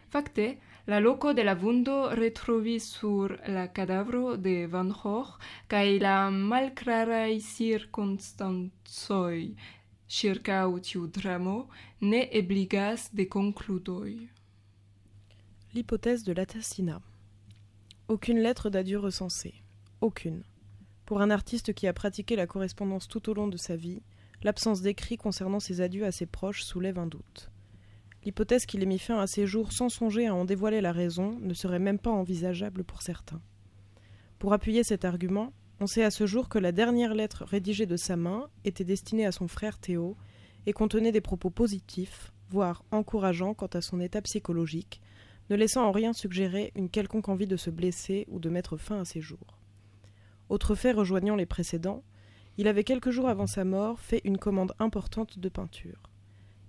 Fakte, 0.09 0.57
la 0.85 0.99
loco 0.99 1.33
de 1.33 1.43
la 1.43 1.55
vundo 1.55 2.09
retrovis 2.09 2.79
sur 2.79 3.39
la 3.47 3.67
cadavro 3.67 4.37
de 4.37 4.67
Van 4.67 4.91
Gogh 4.91 5.39
kaj 5.67 5.99
la 5.99 6.29
malclarai 6.29 7.39
circunstancoj 7.39 9.55
circau 10.07 10.79
tiu 10.79 11.07
dramo 11.07 11.67
ne 12.01 12.29
ebligas 12.31 13.09
de 13.13 13.25
concludoi. 13.25 14.29
L'hypothèse 15.73 16.23
de 16.23 16.33
l'assassinat. 16.33 17.01
Aucune 18.07 18.39
lettre 18.39 18.69
d'adieu 18.69 18.99
recensée. 18.99 19.55
Aucune. 20.01 20.43
Pour 21.05 21.21
un 21.21 21.31
artiste 21.31 21.73
qui 21.73 21.87
a 21.87 21.93
pratiqué 21.93 22.35
la 22.35 22.45
correspondance 22.45 23.07
tout 23.07 23.29
au 23.29 23.33
long 23.33 23.47
de 23.47 23.57
sa 23.57 23.75
vie, 23.75 24.01
l'absence 24.43 24.81
d'écrit 24.81 25.17
concernant 25.17 25.59
ses 25.59 25.81
adieux 25.81 26.05
à 26.05 26.11
ses 26.11 26.25
proches 26.25 26.63
soulève 26.63 26.99
un 26.99 27.07
doute. 27.07 27.49
L'hypothèse 28.23 28.65
qu'il 28.65 28.83
ait 28.83 28.87
mis 28.87 28.99
fin 28.99 29.19
à 29.19 29.27
ses 29.27 29.45
jours 29.45 29.73
sans 29.73 29.89
songer 29.89 30.27
à 30.27 30.35
en 30.35 30.45
dévoiler 30.45 30.81
la 30.81 30.91
raison 30.91 31.37
ne 31.41 31.53
serait 31.53 31.79
même 31.79 31.99
pas 31.99 32.11
envisageable 32.11 32.83
pour 32.83 33.01
certains. 33.01 33.41
Pour 34.39 34.53
appuyer 34.53 34.83
cet 34.83 35.05
argument, 35.05 35.51
on 35.79 35.87
sait 35.87 36.03
à 36.03 36.11
ce 36.11 36.25
jour 36.25 36.47
que 36.47 36.59
la 36.59 36.71
dernière 36.71 37.13
lettre 37.13 37.43
rédigée 37.43 37.85
de 37.85 37.97
sa 37.97 38.15
main 38.15 38.47
était 38.63 38.85
destinée 38.85 39.25
à 39.25 39.31
son 39.31 39.47
frère 39.47 39.77
Théo 39.77 40.15
et 40.65 40.73
contenait 40.73 41.11
des 41.11 41.21
propos 41.21 41.49
positifs, 41.49 42.31
voire 42.49 42.85
encourageants 42.91 43.53
quant 43.53 43.67
à 43.67 43.81
son 43.81 43.99
état 43.99 44.21
psychologique, 44.21 45.01
ne 45.49 45.55
laissant 45.55 45.85
en 45.85 45.91
rien 45.91 46.13
suggérer 46.13 46.71
une 46.75 46.89
quelconque 46.89 47.27
envie 47.27 47.47
de 47.47 47.57
se 47.57 47.69
blesser 47.69 48.25
ou 48.29 48.39
de 48.39 48.49
mettre 48.49 48.77
fin 48.77 49.01
à 49.01 49.05
ses 49.05 49.19
jours. 49.19 49.59
Autre 50.49 50.75
fait 50.75 50.91
rejoignant 50.91 51.35
les 51.35 51.45
précédents, 51.45 52.03
il 52.57 52.67
avait 52.67 52.83
quelques 52.83 53.09
jours 53.09 53.29
avant 53.29 53.47
sa 53.47 53.63
mort 53.63 53.99
fait 53.99 54.21
une 54.23 54.37
commande 54.37 54.73
importante 54.79 55.39
de 55.39 55.49
peinture. 55.49 56.09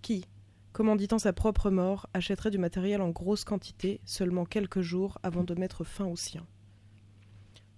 Qui, 0.02 0.24
commanditant 0.72 1.18
sa 1.18 1.32
propre 1.32 1.70
mort, 1.70 2.08
achèterait 2.14 2.50
du 2.50 2.58
matériel 2.58 3.00
en 3.00 3.10
grosse 3.10 3.44
quantité 3.44 4.00
seulement 4.04 4.44
quelques 4.44 4.80
jours 4.80 5.18
avant 5.22 5.44
de 5.44 5.54
mettre 5.54 5.84
fin 5.84 6.06
au 6.06 6.16
sien 6.16 6.46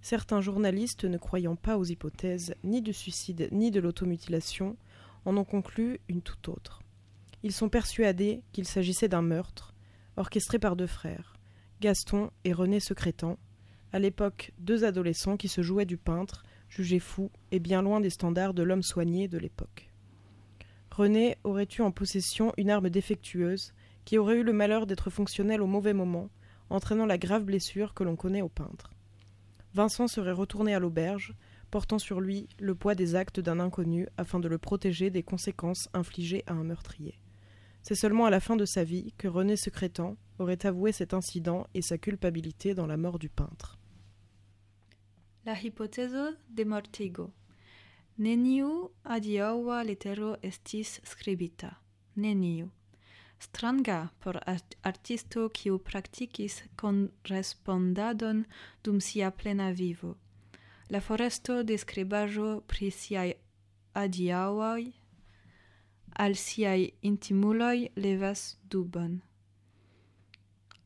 Certains 0.02 0.40
journalistes, 0.40 1.04
ne 1.04 1.18
croyant 1.18 1.56
pas 1.56 1.78
aux 1.78 1.84
hypothèses 1.84 2.54
ni 2.62 2.80
du 2.80 2.92
suicide 2.92 3.48
ni 3.50 3.72
de 3.72 3.80
l'automutilation, 3.80 4.76
en 5.24 5.36
ont 5.36 5.44
conclu 5.44 5.98
une 6.08 6.22
toute 6.22 6.48
autre. 6.48 6.80
Ils 7.42 7.52
sont 7.52 7.68
persuadés 7.68 8.42
qu'il 8.52 8.66
s'agissait 8.66 9.08
d'un 9.08 9.22
meurtre, 9.22 9.74
orchestré 10.16 10.60
par 10.60 10.76
deux 10.76 10.86
frères, 10.86 11.36
Gaston 11.80 12.30
et 12.44 12.52
René 12.52 12.78
Secrétan, 12.78 13.36
à 13.92 13.98
l'époque 13.98 14.52
deux 14.58 14.84
adolescents 14.84 15.36
qui 15.36 15.48
se 15.48 15.60
jouaient 15.60 15.86
du 15.86 15.96
peintre, 15.96 16.44
jugés 16.68 16.98
fous 16.98 17.30
et 17.50 17.58
bien 17.58 17.82
loin 17.82 18.00
des 18.00 18.10
standards 18.10 18.54
de 18.54 18.62
l'homme 18.62 18.82
soigné 18.82 19.28
de 19.28 19.38
l'époque. 19.38 19.90
René 20.90 21.36
aurait 21.44 21.68
eu 21.78 21.82
en 21.82 21.90
possession 21.90 22.52
une 22.56 22.70
arme 22.70 22.88
défectueuse 22.88 23.74
qui 24.04 24.18
aurait 24.18 24.38
eu 24.38 24.42
le 24.42 24.52
malheur 24.52 24.86
d'être 24.86 25.10
fonctionnelle 25.10 25.60
au 25.60 25.66
mauvais 25.66 25.92
moment, 25.92 26.30
entraînant 26.70 27.06
la 27.06 27.18
grave 27.18 27.44
blessure 27.44 27.92
que 27.92 28.04
l'on 28.04 28.16
connaît 28.16 28.42
au 28.42 28.48
peintre? 28.48 28.92
Vincent 29.74 30.08
serait 30.08 30.32
retourné 30.32 30.74
à 30.74 30.78
l'auberge, 30.78 31.34
portant 31.70 31.98
sur 31.98 32.20
lui 32.20 32.48
le 32.58 32.74
poids 32.74 32.94
des 32.94 33.14
actes 33.14 33.40
d'un 33.40 33.60
inconnu 33.60 34.08
afin 34.16 34.40
de 34.40 34.48
le 34.48 34.56
protéger 34.56 35.10
des 35.10 35.22
conséquences 35.22 35.90
infligées 35.92 36.44
à 36.46 36.54
un 36.54 36.64
meurtrier. 36.64 37.20
C'est 37.82 37.94
seulement 37.94 38.24
à 38.24 38.30
la 38.30 38.40
fin 38.40 38.56
de 38.56 38.64
sa 38.64 38.82
vie 38.82 39.12
que 39.18 39.28
René 39.28 39.56
Secrétan 39.56 40.16
aurait 40.38 40.64
avoué 40.64 40.92
cet 40.92 41.12
incident 41.12 41.66
et 41.74 41.82
sa 41.82 41.98
culpabilité 41.98 42.74
dans 42.74 42.86
la 42.86 42.96
mort 42.96 43.18
du 43.18 43.28
peintre. 43.28 43.75
la 45.46 45.54
hipotezo 45.54 46.34
de 46.48 46.64
mortigo. 46.64 47.30
Neniu 48.18 48.70
adiaŭa 49.04 49.82
letero 49.86 50.32
estis 50.42 50.96
skribita. 51.06 51.70
Neniu. 52.16 52.72
Stranga 53.38 53.98
por 54.18 54.40
art 54.46 54.74
artisto 54.90 55.46
kiu 55.58 55.78
praktikis 55.78 56.62
konrespondadon 56.82 58.42
dum 58.82 58.98
sia 59.00 59.30
plena 59.30 59.70
vivo. 59.70 60.16
La 60.90 61.00
foresto 61.00 61.62
de 61.62 61.78
skribaĵo 61.78 62.50
pri 62.66 62.90
siaj 62.90 63.30
adiaŭoj 64.02 64.82
al 66.24 66.34
siaj 66.34 66.90
intimuloj 67.02 67.88
levas 67.96 68.56
dubon. 68.62 69.20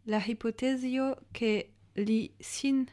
La 0.05 0.20
hipotezio 0.20 1.14
ke 1.33 1.53
li 1.96 2.23
sin 2.40 2.88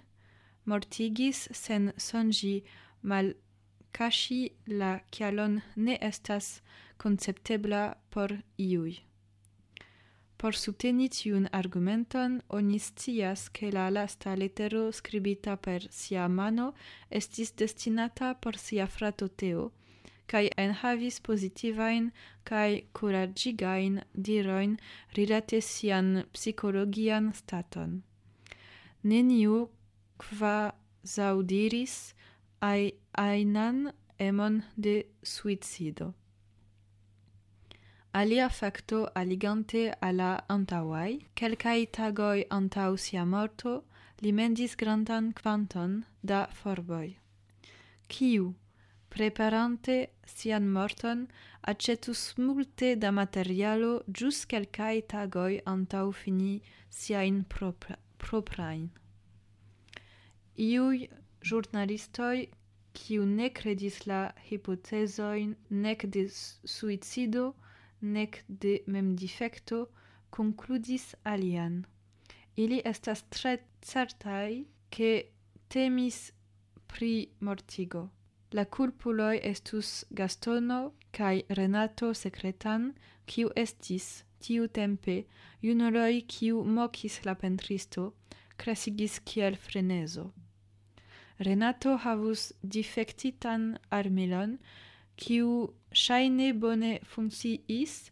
mortigis 0.69 1.47
sen 1.63 1.91
sonĝi 2.07 2.55
mal 3.01 3.33
kaŝi 3.97 4.41
la 4.79 4.93
kialon 5.11 5.61
ne 5.75 5.97
estas 6.11 6.47
konceptebla 7.01 7.83
por 8.13 8.33
iuj. 8.57 8.97
Por 10.37 10.53
subteni 10.53 11.07
tiun 11.09 11.47
argumenton, 11.59 12.41
oni 12.57 12.77
scias 12.79 13.47
ke 13.49 13.71
la 13.73 13.87
lasta 13.89 14.35
letero 14.35 14.91
skribita 14.91 15.55
per 15.57 15.87
sia 15.89 16.27
mano 16.27 16.67
estis 17.09 17.51
destinata 17.61 18.35
por 18.41 18.59
sia 18.65 18.85
frato 18.87 19.27
Teo, 19.27 19.71
kaj 20.29 20.43
enhavis 20.65 21.17
pozitivajn 21.27 22.11
kaj 22.49 22.69
kuraĝigajn 22.99 23.97
dirojn 24.27 24.77
rilate 25.17 25.61
sian 25.61 26.11
psikologian 26.33 27.31
staton. 27.33 28.03
Neniu 29.03 29.57
qua 30.17 30.73
zaudiris 31.05 32.13
ai 32.61 32.93
ainan 33.17 33.93
emon 34.19 34.63
de 34.75 35.05
suicido. 35.23 36.13
Alia 38.13 38.49
facto 38.49 39.09
aligante 39.13 39.93
alla 40.01 40.43
antauai, 40.49 41.27
quelcae 41.35 41.85
tagoi 41.91 42.45
antau 42.49 42.97
sia 42.97 43.25
morto, 43.25 43.83
li 44.21 44.31
mendis 44.31 44.75
grandan 44.75 45.33
quanton 45.33 46.03
da 46.23 46.47
forboi. 46.47 47.17
Kiu, 48.07 48.55
preparante 49.09 50.09
sian 50.25 50.67
morton, 50.67 51.27
accetus 51.61 52.33
multe 52.37 52.95
da 52.95 53.11
materialo 53.11 54.03
gius 54.07 54.45
quelcae 54.45 55.01
tagoi 55.05 55.61
antau 55.65 56.11
fini 56.11 56.61
siain 56.89 57.43
propra, 57.43 57.97
proprain 58.17 58.89
iuj 60.57 61.07
ĵurnalistoj 61.45 62.47
kiu 62.97 63.25
ne 63.25 63.49
kredis 63.53 63.99
la 64.09 64.21
hipotezojn 64.49 65.53
nek 65.69 66.05
de 66.15 66.25
suicido, 66.75 67.53
nek 68.01 68.43
de 68.47 68.79
memdifekto, 68.87 69.85
konkludis 70.29 71.15
alian. 71.23 71.85
Ili 72.55 72.81
estas 72.85 73.23
tre 73.29 73.57
certaj 73.81 74.65
ke 74.89 75.11
temis 75.69 76.31
pri 76.87 77.29
mortigo. 77.39 78.09
La 78.53 78.65
kulpuloj 78.65 79.39
estus 79.43 80.05
Gastono 80.09 80.79
kaj 81.11 81.41
Renato 81.59 82.13
Sekretan, 82.13 82.93
kiu 83.25 83.51
estis 83.55 84.23
tiu 84.39 84.67
tempe 84.67 85.17
junuloj 85.61 86.21
kiu 86.33 86.63
mokis 86.63 87.19
la 87.25 87.35
pentristo, 87.35 88.13
krasigis 88.57 89.19
kiel 89.19 89.55
frenezo. 89.55 90.31
Renato 91.39 91.97
havus 91.97 92.51
difektitan 92.63 93.77
armilon, 93.91 94.57
kiu 95.15 95.51
ŝajne 95.93 96.53
bone 96.63 96.99
funkciis 97.13 98.11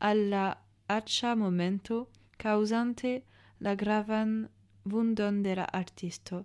al 0.00 0.28
la 0.32 0.46
aĉa 0.88 1.34
momento, 1.36 2.06
causante 2.38 3.22
la 3.60 3.74
gravan 3.74 4.48
vundon 4.84 5.42
de 5.42 5.54
la 5.54 5.66
artisto. 5.72 6.44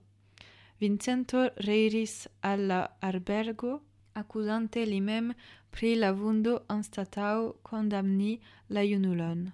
Vincento 0.79 1.49
reiris 1.67 2.27
alla 2.41 2.81
albergo, 3.01 3.81
accusante 4.15 4.85
li 4.85 4.99
mem 5.01 5.33
pri 5.71 5.95
la 5.95 6.11
vundo 6.11 6.53
anstatau 6.67 7.55
condamni 7.63 8.39
la 8.69 8.83
iunulon. 8.83 9.51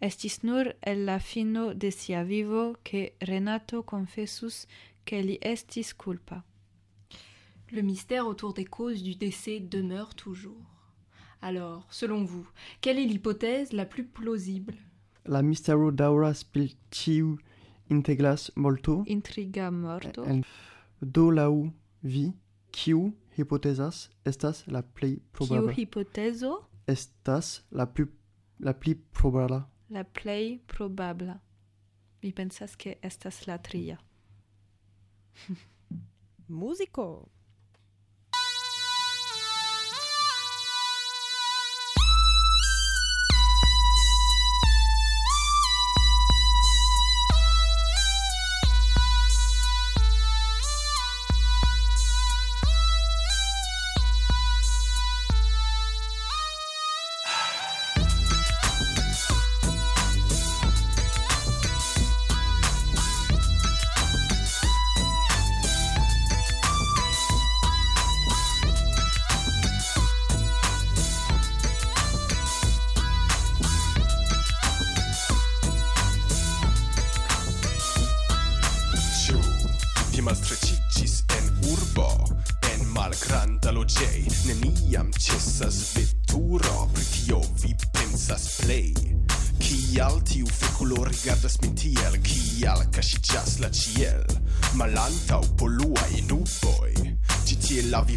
Estis 0.00 0.44
nur 0.44 0.74
el 0.82 1.04
la 1.06 1.18
fino 1.18 1.74
de 1.74 1.90
sia 1.90 2.22
vivo 2.22 2.76
che 2.84 3.14
Renato 3.20 3.82
confessus 3.82 4.66
que 5.08 5.20
li 5.22 5.38
estis 5.40 5.92
culpa. 5.94 6.42
Le 7.72 7.82
mystère 7.82 8.26
autour 8.26 8.52
des 8.54 8.64
causes 8.64 9.02
du 9.02 9.14
décès 9.14 9.60
demeure 9.60 10.14
toujours. 10.14 10.64
Alors, 11.40 11.86
selon 11.90 12.24
vous, 12.24 12.46
quelle 12.80 12.98
est 12.98 13.06
l'hypothèse 13.06 13.72
la 13.72 13.84
plus 13.86 14.04
plausible? 14.04 14.74
La 15.26 15.42
mistero 15.42 15.90
daŭras 15.92 16.42
pri 16.44 16.70
tiu 16.90 17.36
integras 17.90 18.50
molto. 18.56 19.02
Intriga 19.06 19.70
morto. 19.70 20.24
En- 20.24 20.42
Do 21.00 21.30
laŭ 21.30 21.52
vi, 22.02 22.32
kiu 22.72 23.12
hipotezas 23.36 24.08
estas 24.26 24.64
la 24.66 24.82
plej 24.82 25.14
Kiu 25.18 25.22
probabla? 25.32 25.72
hipotezo 25.76 26.64
Estas 26.88 27.62
la 27.70 27.86
pli 27.86 28.06
la 28.60 28.72
pli 28.72 28.94
probabla. 29.12 29.60
la 29.90 30.02
plej 30.04 30.58
probabla. 30.66 31.38
Mi 32.22 32.32
pensas 32.32 32.74
ke 32.76 32.96
estas 33.02 33.46
la 33.46 33.58
tria. 33.58 33.98
Músico! 36.48 37.28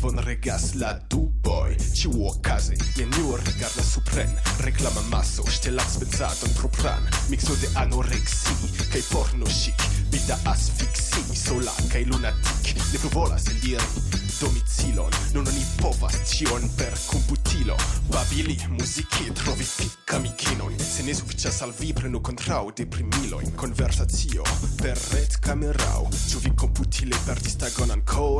vivon 0.01 0.19
regas 0.25 0.63
la 0.81 0.93
duboj 1.09 1.75
ĉiuokaze 1.93 2.73
neniu 2.97 3.35
rigardas 3.37 3.91
supren. 3.93 4.31
Reklama 4.65 5.01
maso 5.11 5.45
ŝtelas 5.45 5.99
pensadon 6.01 6.55
propran. 6.57 7.05
Mikso 7.29 7.53
de 7.61 7.69
anoreksi 7.83 8.55
kaj 8.93 9.03
porno 9.11 9.45
ŝik 9.45 9.85
vida 10.11 10.39
asfiksi 10.53 11.21
sola 11.37 11.75
kaj 11.91 12.01
lunatik 12.09 12.73
ne 12.93 13.03
plu 13.03 13.13
volas 13.13 13.45
eliri 13.53 13.85
domicilon. 14.41 15.13
Non 15.33 15.45
oni 15.47 15.63
povas 15.81 16.17
ĉion 16.31 16.65
per 16.77 16.97
komputilo 17.05 17.77
babili 18.09 18.57
muziki 18.69 19.29
trovi 19.37 19.67
pikamikinojn 19.77 20.79
se 20.79 21.05
ne 21.05 21.13
sufiĉas 21.15 21.61
al 21.61 21.75
vi 21.79 21.93
prenu 21.93 22.23
kontraŭ 22.25 22.63
deprimilojn. 22.81 23.53
Konversacio 23.55 24.43
per 24.81 24.97
retkamerao. 25.13 26.09
Ĉu 26.29 26.41
vi 26.47 26.55
komputile 26.57 27.21
perdis 27.27 27.59
tagon 27.61 27.93
ankoraŭ 27.99 28.30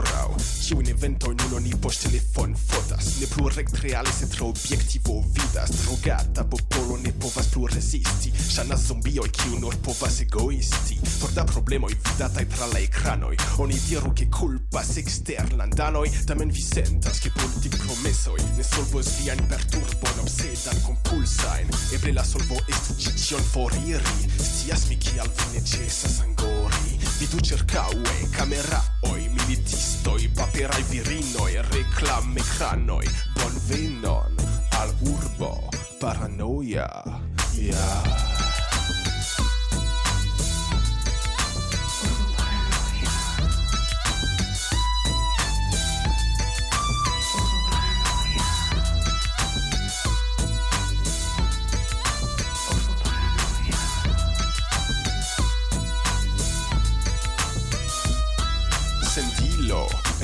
poŝ 1.91 1.97
telefon 2.05 2.53
fotas 2.55 3.07
Ne 3.19 3.27
plu 3.27 3.49
rektreale 3.51 4.11
se 4.15 4.27
tra 4.31 4.45
objektivo 4.45 5.17
vidas. 5.35 5.71
Drogata 5.81 6.45
popolo 6.47 6.97
ne 7.03 7.11
povas 7.19 7.49
plu 7.51 7.67
rezisti 7.67 8.31
Ŝanas 8.55 8.85
zombioj 8.87 9.27
kiu 9.35 9.59
nur 9.59 9.75
povas 9.83 10.21
egoisti. 10.23 10.99
Por 11.19 11.33
da 11.35 11.43
problemoj 11.45 11.91
vidataj 11.91 12.45
tra 12.53 12.69
la 12.71 12.79
ekranoj 12.79 13.35
Oni 13.65 13.79
diru 13.89 14.13
ke 14.15 14.29
kulpas 14.31 14.93
eksterlandanoj 15.03 16.07
Tamen 16.27 16.53
vi 16.55 16.63
sentas 16.63 17.19
ke 17.19 17.33
politik 17.35 17.75
promesoj 17.83 18.39
Ne 18.55 18.63
solvos 18.63 19.11
vian 19.19 19.43
perturbon 19.51 20.23
obsedan 20.23 20.79
kompulsajn 20.87 21.75
Eble 21.97 22.15
la 22.15 22.23
solvo 22.23 22.61
estu 22.71 22.95
ĉi 23.03 23.15
ĉion 23.25 23.43
foriri. 23.51 24.29
Scias 24.39 24.87
mi 24.89 24.95
kial 25.01 25.27
vi 25.27 25.57
ne 25.57 25.65
ĉesas 25.73 26.21
angori. 26.23 26.99
Vidu 27.19 27.43
ĉirkaŭe 27.51 28.15
kameraoj 28.37 29.30
Militistoj, 29.41 30.21
paperaj 30.37 30.83
virinoj 30.91 31.51
Reklamekranoj 31.73 33.05
Bonvenon 33.39 34.37
al 34.81 34.93
urbo 35.01 35.53
Paranoia. 36.01 36.89
Sendilo 37.49 38.30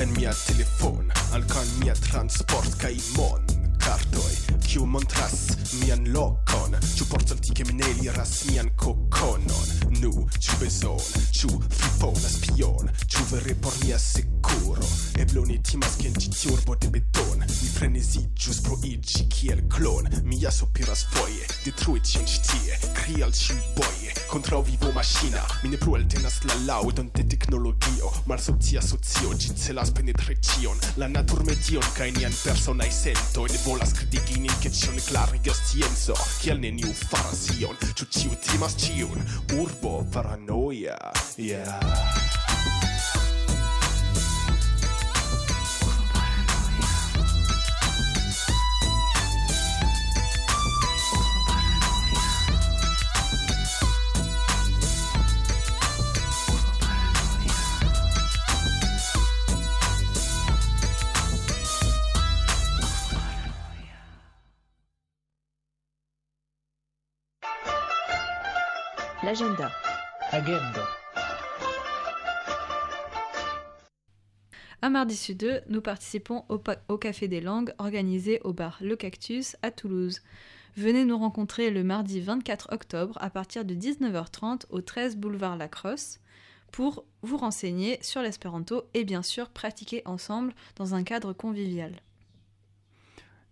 en 0.00 0.12
mia 0.16 0.32
telefon 0.46 1.12
alkan 1.32 1.66
mia 1.80 1.94
transport 1.94 2.74
kaj 2.78 2.94
mon 3.16 3.42
kartoj 3.82 4.34
kiu 4.62 4.86
montras 4.86 5.34
mian 5.80 6.04
lokon 6.14 6.76
ĉu 6.94 7.06
por 7.10 7.24
certi 7.30 7.56
ke 7.58 7.66
mi 7.66 7.74
ne 7.80 7.88
eliras 7.96 8.34
mian 8.50 8.70
kokonon 8.82 9.98
nu 9.98 10.12
ĉu 10.38 10.60
bezon 10.60 11.02
ĉu 11.40 11.50
fripolas 11.78 12.38
pion 12.46 12.92
ĉu 13.06 13.26
vere 13.32 13.58
por 13.64 13.74
mia 13.84 13.98
naturo 14.68 14.86
Eble 15.18 15.40
oni 15.40 15.58
timas 15.62 15.96
ke 15.98 16.06
en 16.08 16.14
ĉi 16.14 16.30
tiu 16.30 16.52
urbo 16.54 16.76
de 16.78 16.88
beton. 16.94 17.40
Mi 17.42 17.68
freneziĝus 17.74 18.60
pro 18.62 18.76
iĝi 18.86 19.24
kiel 19.32 19.64
klon. 19.72 20.06
Mi 20.24 20.38
ja 20.38 20.50
sopiras 20.54 21.04
foje 21.10 21.46
detrui 21.64 22.00
ĉion 22.00 22.26
ĉi 22.28 22.42
tie 22.46 22.78
al 23.24 23.32
ĉiuj 23.34 23.58
boje 23.74 24.14
kontraŭ 24.30 24.60
vivo 24.68 24.92
maŝina. 24.94 25.42
Mi 25.62 25.72
ne 25.72 25.80
plu 25.80 25.96
eltenas 25.98 26.38
la 26.46 26.58
laŭdon 26.68 27.10
de 27.16 27.24
teknologio. 27.34 28.12
Malsocia 28.30 28.82
socio 28.84 29.32
ĝi 29.34 29.56
celas 29.58 29.90
penetri 29.90 30.36
ĉion. 30.50 30.78
La 31.02 31.08
naturmedion 31.10 31.88
kaj 31.96 32.12
nian 32.18 32.36
personaj 32.44 32.90
sentoj 32.94 33.48
Ne 33.50 33.62
volas 33.64 33.94
kritigi 33.98 34.38
nin 34.44 34.54
ke 34.62 34.70
ĉion 34.70 35.00
klarigas 35.08 35.64
scienco. 35.64 36.18
Kial 36.42 36.62
neniu 36.62 36.94
faras 37.08 37.48
ion. 37.58 37.74
Ĉu 37.98 38.10
ĉiu 38.18 38.38
timas 38.46 38.78
ĉiun? 38.84 39.26
Urbo 39.58 40.04
paranoia. 40.14 40.98
Yeah 41.38 42.47
mardi 74.98 75.14
sur 75.14 75.36
deux, 75.36 75.60
nous 75.68 75.80
participons 75.80 76.44
au, 76.48 76.98
Café 76.98 77.28
des 77.28 77.40
Langues 77.40 77.72
organisé 77.78 78.40
au 78.42 78.52
bar 78.52 78.78
Le 78.80 78.96
Cactus 78.96 79.56
à 79.62 79.70
Toulouse. 79.70 80.22
Venez 80.76 81.04
nous 81.04 81.16
rencontrer 81.16 81.70
le 81.70 81.84
mardi 81.84 82.20
24 82.20 82.72
octobre 82.72 83.16
à 83.20 83.30
partir 83.30 83.64
de 83.64 83.76
19h30 83.76 84.62
au 84.70 84.80
13 84.80 85.16
boulevard 85.16 85.56
Lacrosse 85.56 86.18
pour 86.72 87.04
vous 87.22 87.36
renseigner 87.36 88.00
sur 88.02 88.22
l'espéranto 88.22 88.82
et 88.92 89.04
bien 89.04 89.22
sûr 89.22 89.50
pratiquer 89.50 90.02
ensemble 90.04 90.52
dans 90.74 90.96
un 90.96 91.04
cadre 91.04 91.32
convivial. 91.32 91.92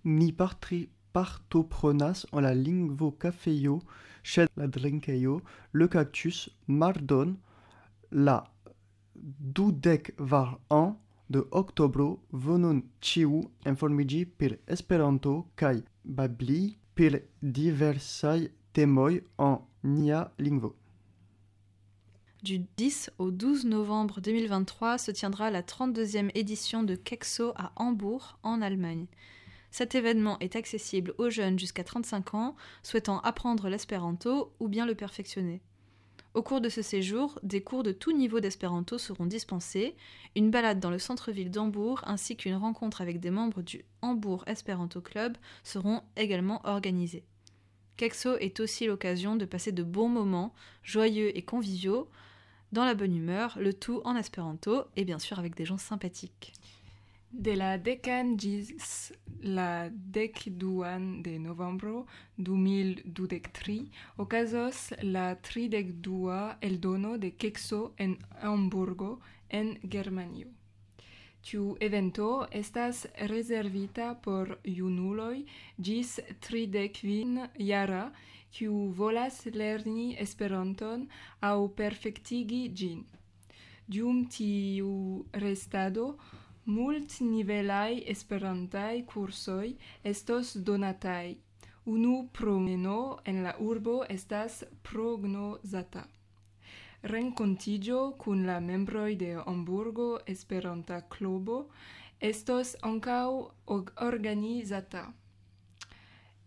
Ni 0.05 0.33
partri 0.33 0.89
partoprenas 1.13 2.27
en 2.33 2.41
la 2.41 2.55
lingvo 2.55 3.13
kafejo 3.13 3.79
ĉe 4.25 4.49
la 4.57 4.67
drinkejo 4.67 5.43
Le 5.71 5.87
Cactus 5.87 6.49
mardon 6.67 7.37
la 8.11 8.43
dudek 9.15 10.11
var 10.19 10.59
an 10.71 10.97
de 11.29 11.43
oktobro 11.51 12.09
venon 12.33 12.83
ĉiu 13.01 13.43
informiĝi 13.67 14.25
per 14.39 14.59
Esperanto 14.67 15.37
kaj 15.55 15.81
babli 16.05 16.77
per 16.95 17.21
diversaj 17.41 18.49
temoj 18.73 19.13
en 19.39 19.57
nia 19.83 20.27
lingvo. 20.39 20.75
Du 22.43 22.59
10 22.77 23.11
au 23.19 23.31
12 23.31 23.65
novembre 23.67 24.21
2023 24.21 24.99
se 24.99 25.13
tiendra 25.13 25.51
la 25.51 25.63
32e 25.63 26.31
édition 26.35 26.85
de 26.85 26.95
Kexo 26.95 27.53
à 27.57 27.73
Hambourg, 27.77 28.39
en 28.43 28.63
Allemagne. 28.63 29.07
Cet 29.71 29.95
événement 29.95 30.39
est 30.39 30.55
accessible 30.55 31.13
aux 31.19 31.29
jeunes 31.29 31.59
jusqu'à 31.59 31.83
35 31.83 32.35
ans 32.35 32.57
souhaitant 32.83 33.21
apprendre 33.21 33.69
l'espéranto 33.69 34.53
ou 34.61 34.69
bien 34.69 34.87
le 34.87 34.95
perfectionner. 34.95 35.61
Au 36.37 36.43
cours 36.43 36.61
de 36.61 36.69
ce 36.69 36.83
séjour, 36.83 37.39
des 37.43 37.63
cours 37.63 37.83
de 37.83 37.93
tout 37.93 38.13
niveau 38.13 38.41
d'espéranto 38.41 38.99
seront 38.99 39.25
dispensés, 39.25 39.97
une 40.35 40.51
balade 40.51 40.81
dans 40.81 40.91
le 40.91 40.99
centre-ville 40.99 41.51
d'Hambourg 41.51 42.03
ainsi 42.05 42.37
qu'une 42.37 42.57
rencontre 42.57 43.01
avec 43.01 43.21
des 43.21 43.31
membres 43.31 43.63
du 43.63 43.87
Hambourg 44.03 44.45
Esperanto 44.47 45.01
Club 45.01 45.39
seront 45.65 46.03
également 46.15 46.61
organisées. 46.65 47.25
Kexo 47.97 48.37
est 48.37 48.61
aussi 48.61 48.87
l'occasion 48.87 49.37
de 49.37 49.47
passer 49.47 49.73
de 49.73 49.83
bons 49.83 50.11
moments, 50.11 50.53
joyeux 50.83 51.35
et 51.35 51.43
conviviaux, 51.43 52.11
dans 52.71 52.85
la 52.85 52.95
bonne 52.95 53.17
humeur, 53.17 53.57
le 53.59 53.73
tout 53.73 54.03
en 54.05 54.15
espéranto 54.15 54.83
et 54.95 55.07
bien 55.07 55.19
sûr 55.19 55.39
avec 55.39 55.55
des 55.55 55.65
gens 55.65 55.79
sympathiques. 55.79 56.53
De 57.31 57.57
la 57.57 57.77
decan 57.77 58.37
gis 58.39 59.13
la 59.43 59.91
dec 59.91 60.45
duan 60.59 61.23
de 61.23 61.39
novembro 61.39 62.07
du 62.37 62.57
mil 62.57 63.03
dudec 63.05 63.51
tri 63.53 63.91
ocasos 64.17 64.93
la 65.03 65.35
tridec 65.35 65.91
dua 66.01 66.57
el 66.61 66.79
dono 66.81 67.19
de 67.19 67.33
Kexo 67.37 67.95
en 67.99 68.17
Hamburgo 68.41 69.21
en 69.49 69.79
Germanio. 69.83 70.49
Tiu 71.43 71.77
evento 71.81 72.47
estas 72.51 73.07
reservita 73.29 74.15
por 74.23 74.59
junuloj 74.65 75.45
gis 75.79 76.21
tridec 76.41 77.03
vin 77.03 77.43
jara 77.59 78.13
kiu 78.51 78.93
volas 78.95 79.45
lerni 79.47 80.17
Esperanton 80.17 81.09
au 81.41 81.69
perfectigi 81.69 82.73
gin. 82.73 83.05
Dum 83.87 84.25
tiu 84.27 85.27
restado 85.33 86.19
Multnivelaj 86.67 88.03
Esperantaj 88.11 89.05
kursoj 89.07 89.67
estos 90.03 90.49
donataj. 90.69 91.37
Unu 91.85 92.15
promeno 92.39 93.19
en 93.25 93.37
la 93.43 93.53
urbo 93.63 93.93
estas 94.15 94.65
prognozata. 94.89 96.01
Renkontiĝo 97.13 98.01
kun 98.25 98.43
la 98.49 98.57
membroj 98.61 99.13
de 99.21 99.29
Hamburgo 99.45 100.07
Esperanta 100.33 100.99
Klubo 101.15 101.59
estos 102.31 102.73
ankaŭ 102.91 103.29
organizata. 104.09 105.05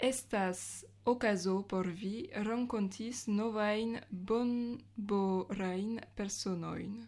Estas 0.09 0.65
okazo 1.05 1.61
por 1.61 1.87
vi 2.01 2.27
renkontis 2.49 3.23
novajn 3.27 3.95
bonborajn 4.33 5.95
personojn. 6.19 6.99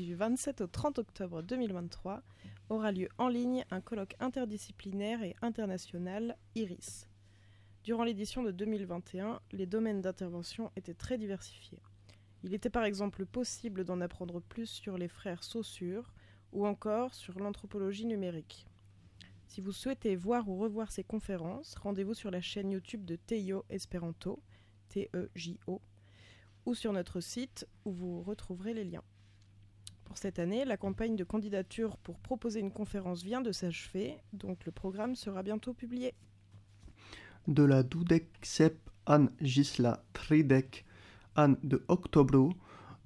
Du 0.00 0.14
27 0.14 0.62
au 0.62 0.66
30 0.66 0.98
octobre 0.98 1.42
2023 1.42 2.22
aura 2.70 2.90
lieu 2.90 3.10
en 3.18 3.28
ligne 3.28 3.66
un 3.70 3.82
colloque 3.82 4.16
interdisciplinaire 4.18 5.22
et 5.22 5.36
international 5.42 6.38
IRIS. 6.54 7.06
Durant 7.84 8.04
l'édition 8.04 8.42
de 8.42 8.50
2021, 8.50 9.40
les 9.52 9.66
domaines 9.66 10.00
d'intervention 10.00 10.70
étaient 10.74 10.94
très 10.94 11.18
diversifiés. 11.18 11.82
Il 12.42 12.54
était 12.54 12.70
par 12.70 12.84
exemple 12.84 13.26
possible 13.26 13.84
d'en 13.84 14.00
apprendre 14.00 14.40
plus 14.40 14.70
sur 14.70 14.96
les 14.96 15.06
frères 15.06 15.44
Saussure 15.44 16.14
ou 16.52 16.66
encore 16.66 17.12
sur 17.12 17.38
l'anthropologie 17.38 18.06
numérique. 18.06 18.66
Si 19.48 19.60
vous 19.60 19.72
souhaitez 19.72 20.16
voir 20.16 20.48
ou 20.48 20.56
revoir 20.56 20.92
ces 20.92 21.04
conférences, 21.04 21.74
rendez-vous 21.74 22.14
sur 22.14 22.30
la 22.30 22.40
chaîne 22.40 22.70
YouTube 22.70 23.04
de 23.04 23.16
Teio 23.16 23.66
Esperanto, 23.68 24.40
T-E-J-O, 24.88 25.82
ou 26.64 26.74
sur 26.74 26.94
notre 26.94 27.20
site 27.20 27.68
où 27.84 27.92
vous 27.92 28.22
retrouverez 28.22 28.72
les 28.72 28.84
liens. 28.84 29.04
Pour 30.10 30.18
cette 30.18 30.40
année, 30.40 30.64
la 30.64 30.76
campagne 30.76 31.14
de 31.14 31.22
candidature 31.22 31.96
pour 31.98 32.18
proposer 32.18 32.58
une 32.58 32.72
conférence 32.72 33.22
vient 33.22 33.40
de 33.40 33.52
s'achever, 33.52 34.16
donc 34.32 34.66
le 34.66 34.72
programme 34.72 35.14
sera 35.14 35.44
bientôt 35.44 35.72
publié. 35.72 36.14
De 37.46 37.62
la 37.62 37.84
dudek 37.84 38.26
sep 38.42 38.90
an 39.06 39.28
ĝis 39.40 39.78
la 39.78 40.02
tridek 40.12 40.84
an 41.36 41.54
de 41.62 41.78
oktobro 41.86 42.50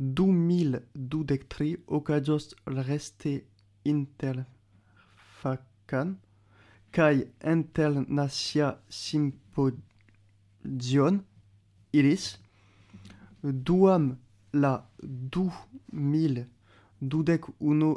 2023 0.00 1.76
okazos 1.98 2.56
reste 2.88 3.44
interfakan 3.84 4.48
kaj 6.90 7.28
internacia 7.44 8.80
sympozion 8.88 9.76
iris 11.92 12.40
duam 13.44 14.16
la 14.54 14.88
du 15.02 15.52
mil 15.92 16.46
dudek 17.10 17.48
unu 17.60 17.90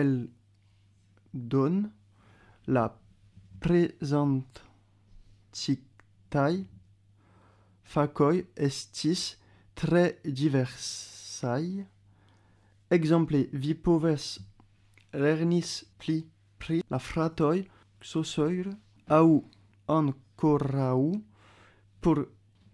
el 0.00 0.12
don 1.32 1.76
la 2.66 2.84
citai 5.52 6.66
facoi 7.82 8.46
estis 8.54 9.36
tre 9.74 10.20
diversai. 10.24 11.86
Exemple, 12.90 13.48
vi 13.52 13.74
poves 13.74 14.38
lernis 15.12 15.84
pli 15.98 16.22
pri 16.58 16.82
la 16.90 16.98
fratoi 16.98 17.66
Saussure 18.00 18.72
au 19.08 19.44
ancorau 19.86 21.22
por 22.00 22.28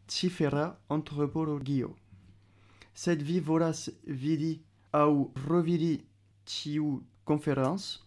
cifera 0.07 0.78
antropologio. 0.89 1.97
Sed 2.95 3.22
vi 3.22 3.41
volas 3.41 3.91
vidi 4.05 4.66
au 4.97 5.30
revidi 5.49 6.05
tiu 6.47 7.03
conference 7.24 8.03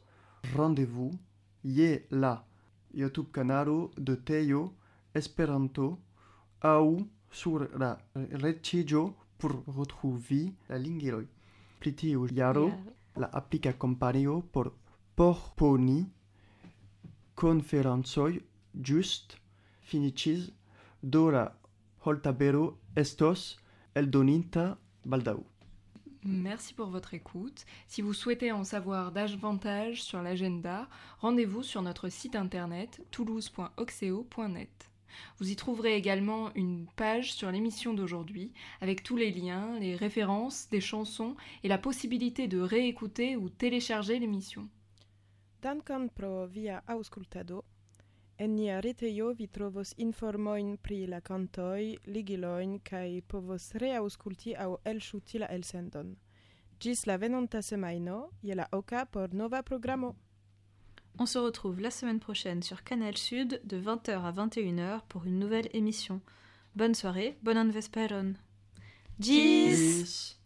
Rendez-vous 0.55 1.11
je 1.63 1.99
la 2.09 2.43
YouTube 2.93 3.31
canalo 3.31 3.91
de 3.97 4.15
Teo 4.15 4.73
Esperanto 5.13 5.99
au 6.63 6.97
sur 7.29 7.67
la 7.77 7.97
rettigio 8.15 9.13
pour 9.37 9.51
retrouver 9.67 10.53
la 10.69 10.79
lingvoj. 10.79 11.27
Pri 11.79 11.93
tiu 11.93 12.25
jaro 12.27 12.71
la 13.15 13.29
aplika 13.33 13.73
kompanio 13.73 14.41
por 14.41 14.71
porponi 15.15 15.99
konferencoj 17.35 18.41
just 18.73 19.37
finiĝis 19.91 20.49
do 21.03 21.29
la 21.29 21.45
holtabero 22.05 22.65
estos 22.95 23.57
eldoninta 23.93 24.77
baldaŭ. 25.05 25.58
Merci 26.23 26.73
pour 26.73 26.87
votre 26.87 27.13
écoute. 27.13 27.65
Si 27.87 28.01
vous 28.01 28.13
souhaitez 28.13 28.51
en 28.51 28.65
savoir 28.65 29.13
davantage 29.13 30.03
sur 30.03 30.21
l'agenda, 30.21 30.89
rendez-vous 31.19 31.63
sur 31.63 31.81
notre 31.81 32.09
site 32.09 32.35
internet 32.35 33.01
toulouse.oxeo.net. 33.11 34.89
Vous 35.37 35.49
y 35.49 35.55
trouverez 35.55 35.95
également 35.95 36.53
une 36.55 36.87
page 36.95 37.33
sur 37.33 37.51
l'émission 37.51 37.93
d'aujourd'hui 37.93 38.51
avec 38.81 39.01
tous 39.01 39.15
les 39.15 39.31
liens, 39.31 39.79
les 39.79 39.95
références, 39.95 40.69
des 40.69 40.81
chansons 40.81 41.35
et 41.63 41.67
la 41.67 41.77
possibilité 41.77 42.47
de 42.47 42.59
réécouter 42.59 43.35
ou 43.35 43.49
télécharger 43.49 44.19
l'émission. 44.19 44.67
Pro. 45.61 46.47
En 48.39 48.55
nia 48.55 48.79
retejo 48.79 49.33
vi 49.33 49.47
trovos 49.47 49.89
informojn 49.97 50.77
pri 50.77 51.07
la 51.11 51.17
kantoj, 51.19 51.97
ligilojn 52.07 52.77
kaj 52.87 53.19
povos 53.27 53.65
reaŭskulti 53.83 54.53
aŭ 54.55 54.77
elŝuti 54.91 55.41
la 55.43 55.49
elsendon. 55.51 56.13
Ĝis 56.79 57.03
la 57.09 57.17
venonta 57.19 57.59
semajno 57.61 58.29
je 58.41 58.55
la 58.55 58.69
oka 58.71 59.03
por 59.05 59.33
nova 59.33 59.59
programo. 59.61 60.15
On 61.19 61.27
se 61.27 61.39
retrouve 61.39 61.81
la 61.81 61.91
semaine 61.91 62.21
prochaine 62.21 62.61
sur 62.61 62.81
Canal 62.83 63.17
Sud 63.17 63.59
de 63.65 63.81
20h 63.81 64.23
à 64.23 64.31
21h 64.31 65.01
pour 65.09 65.25
une 65.25 65.39
nouvelle 65.39 65.67
émission. 65.73 66.21
Bonne 66.75 66.95
soirée, 66.95 67.37
bonne 67.43 67.71
vesperon. 67.71 68.35
Gis 69.19 70.38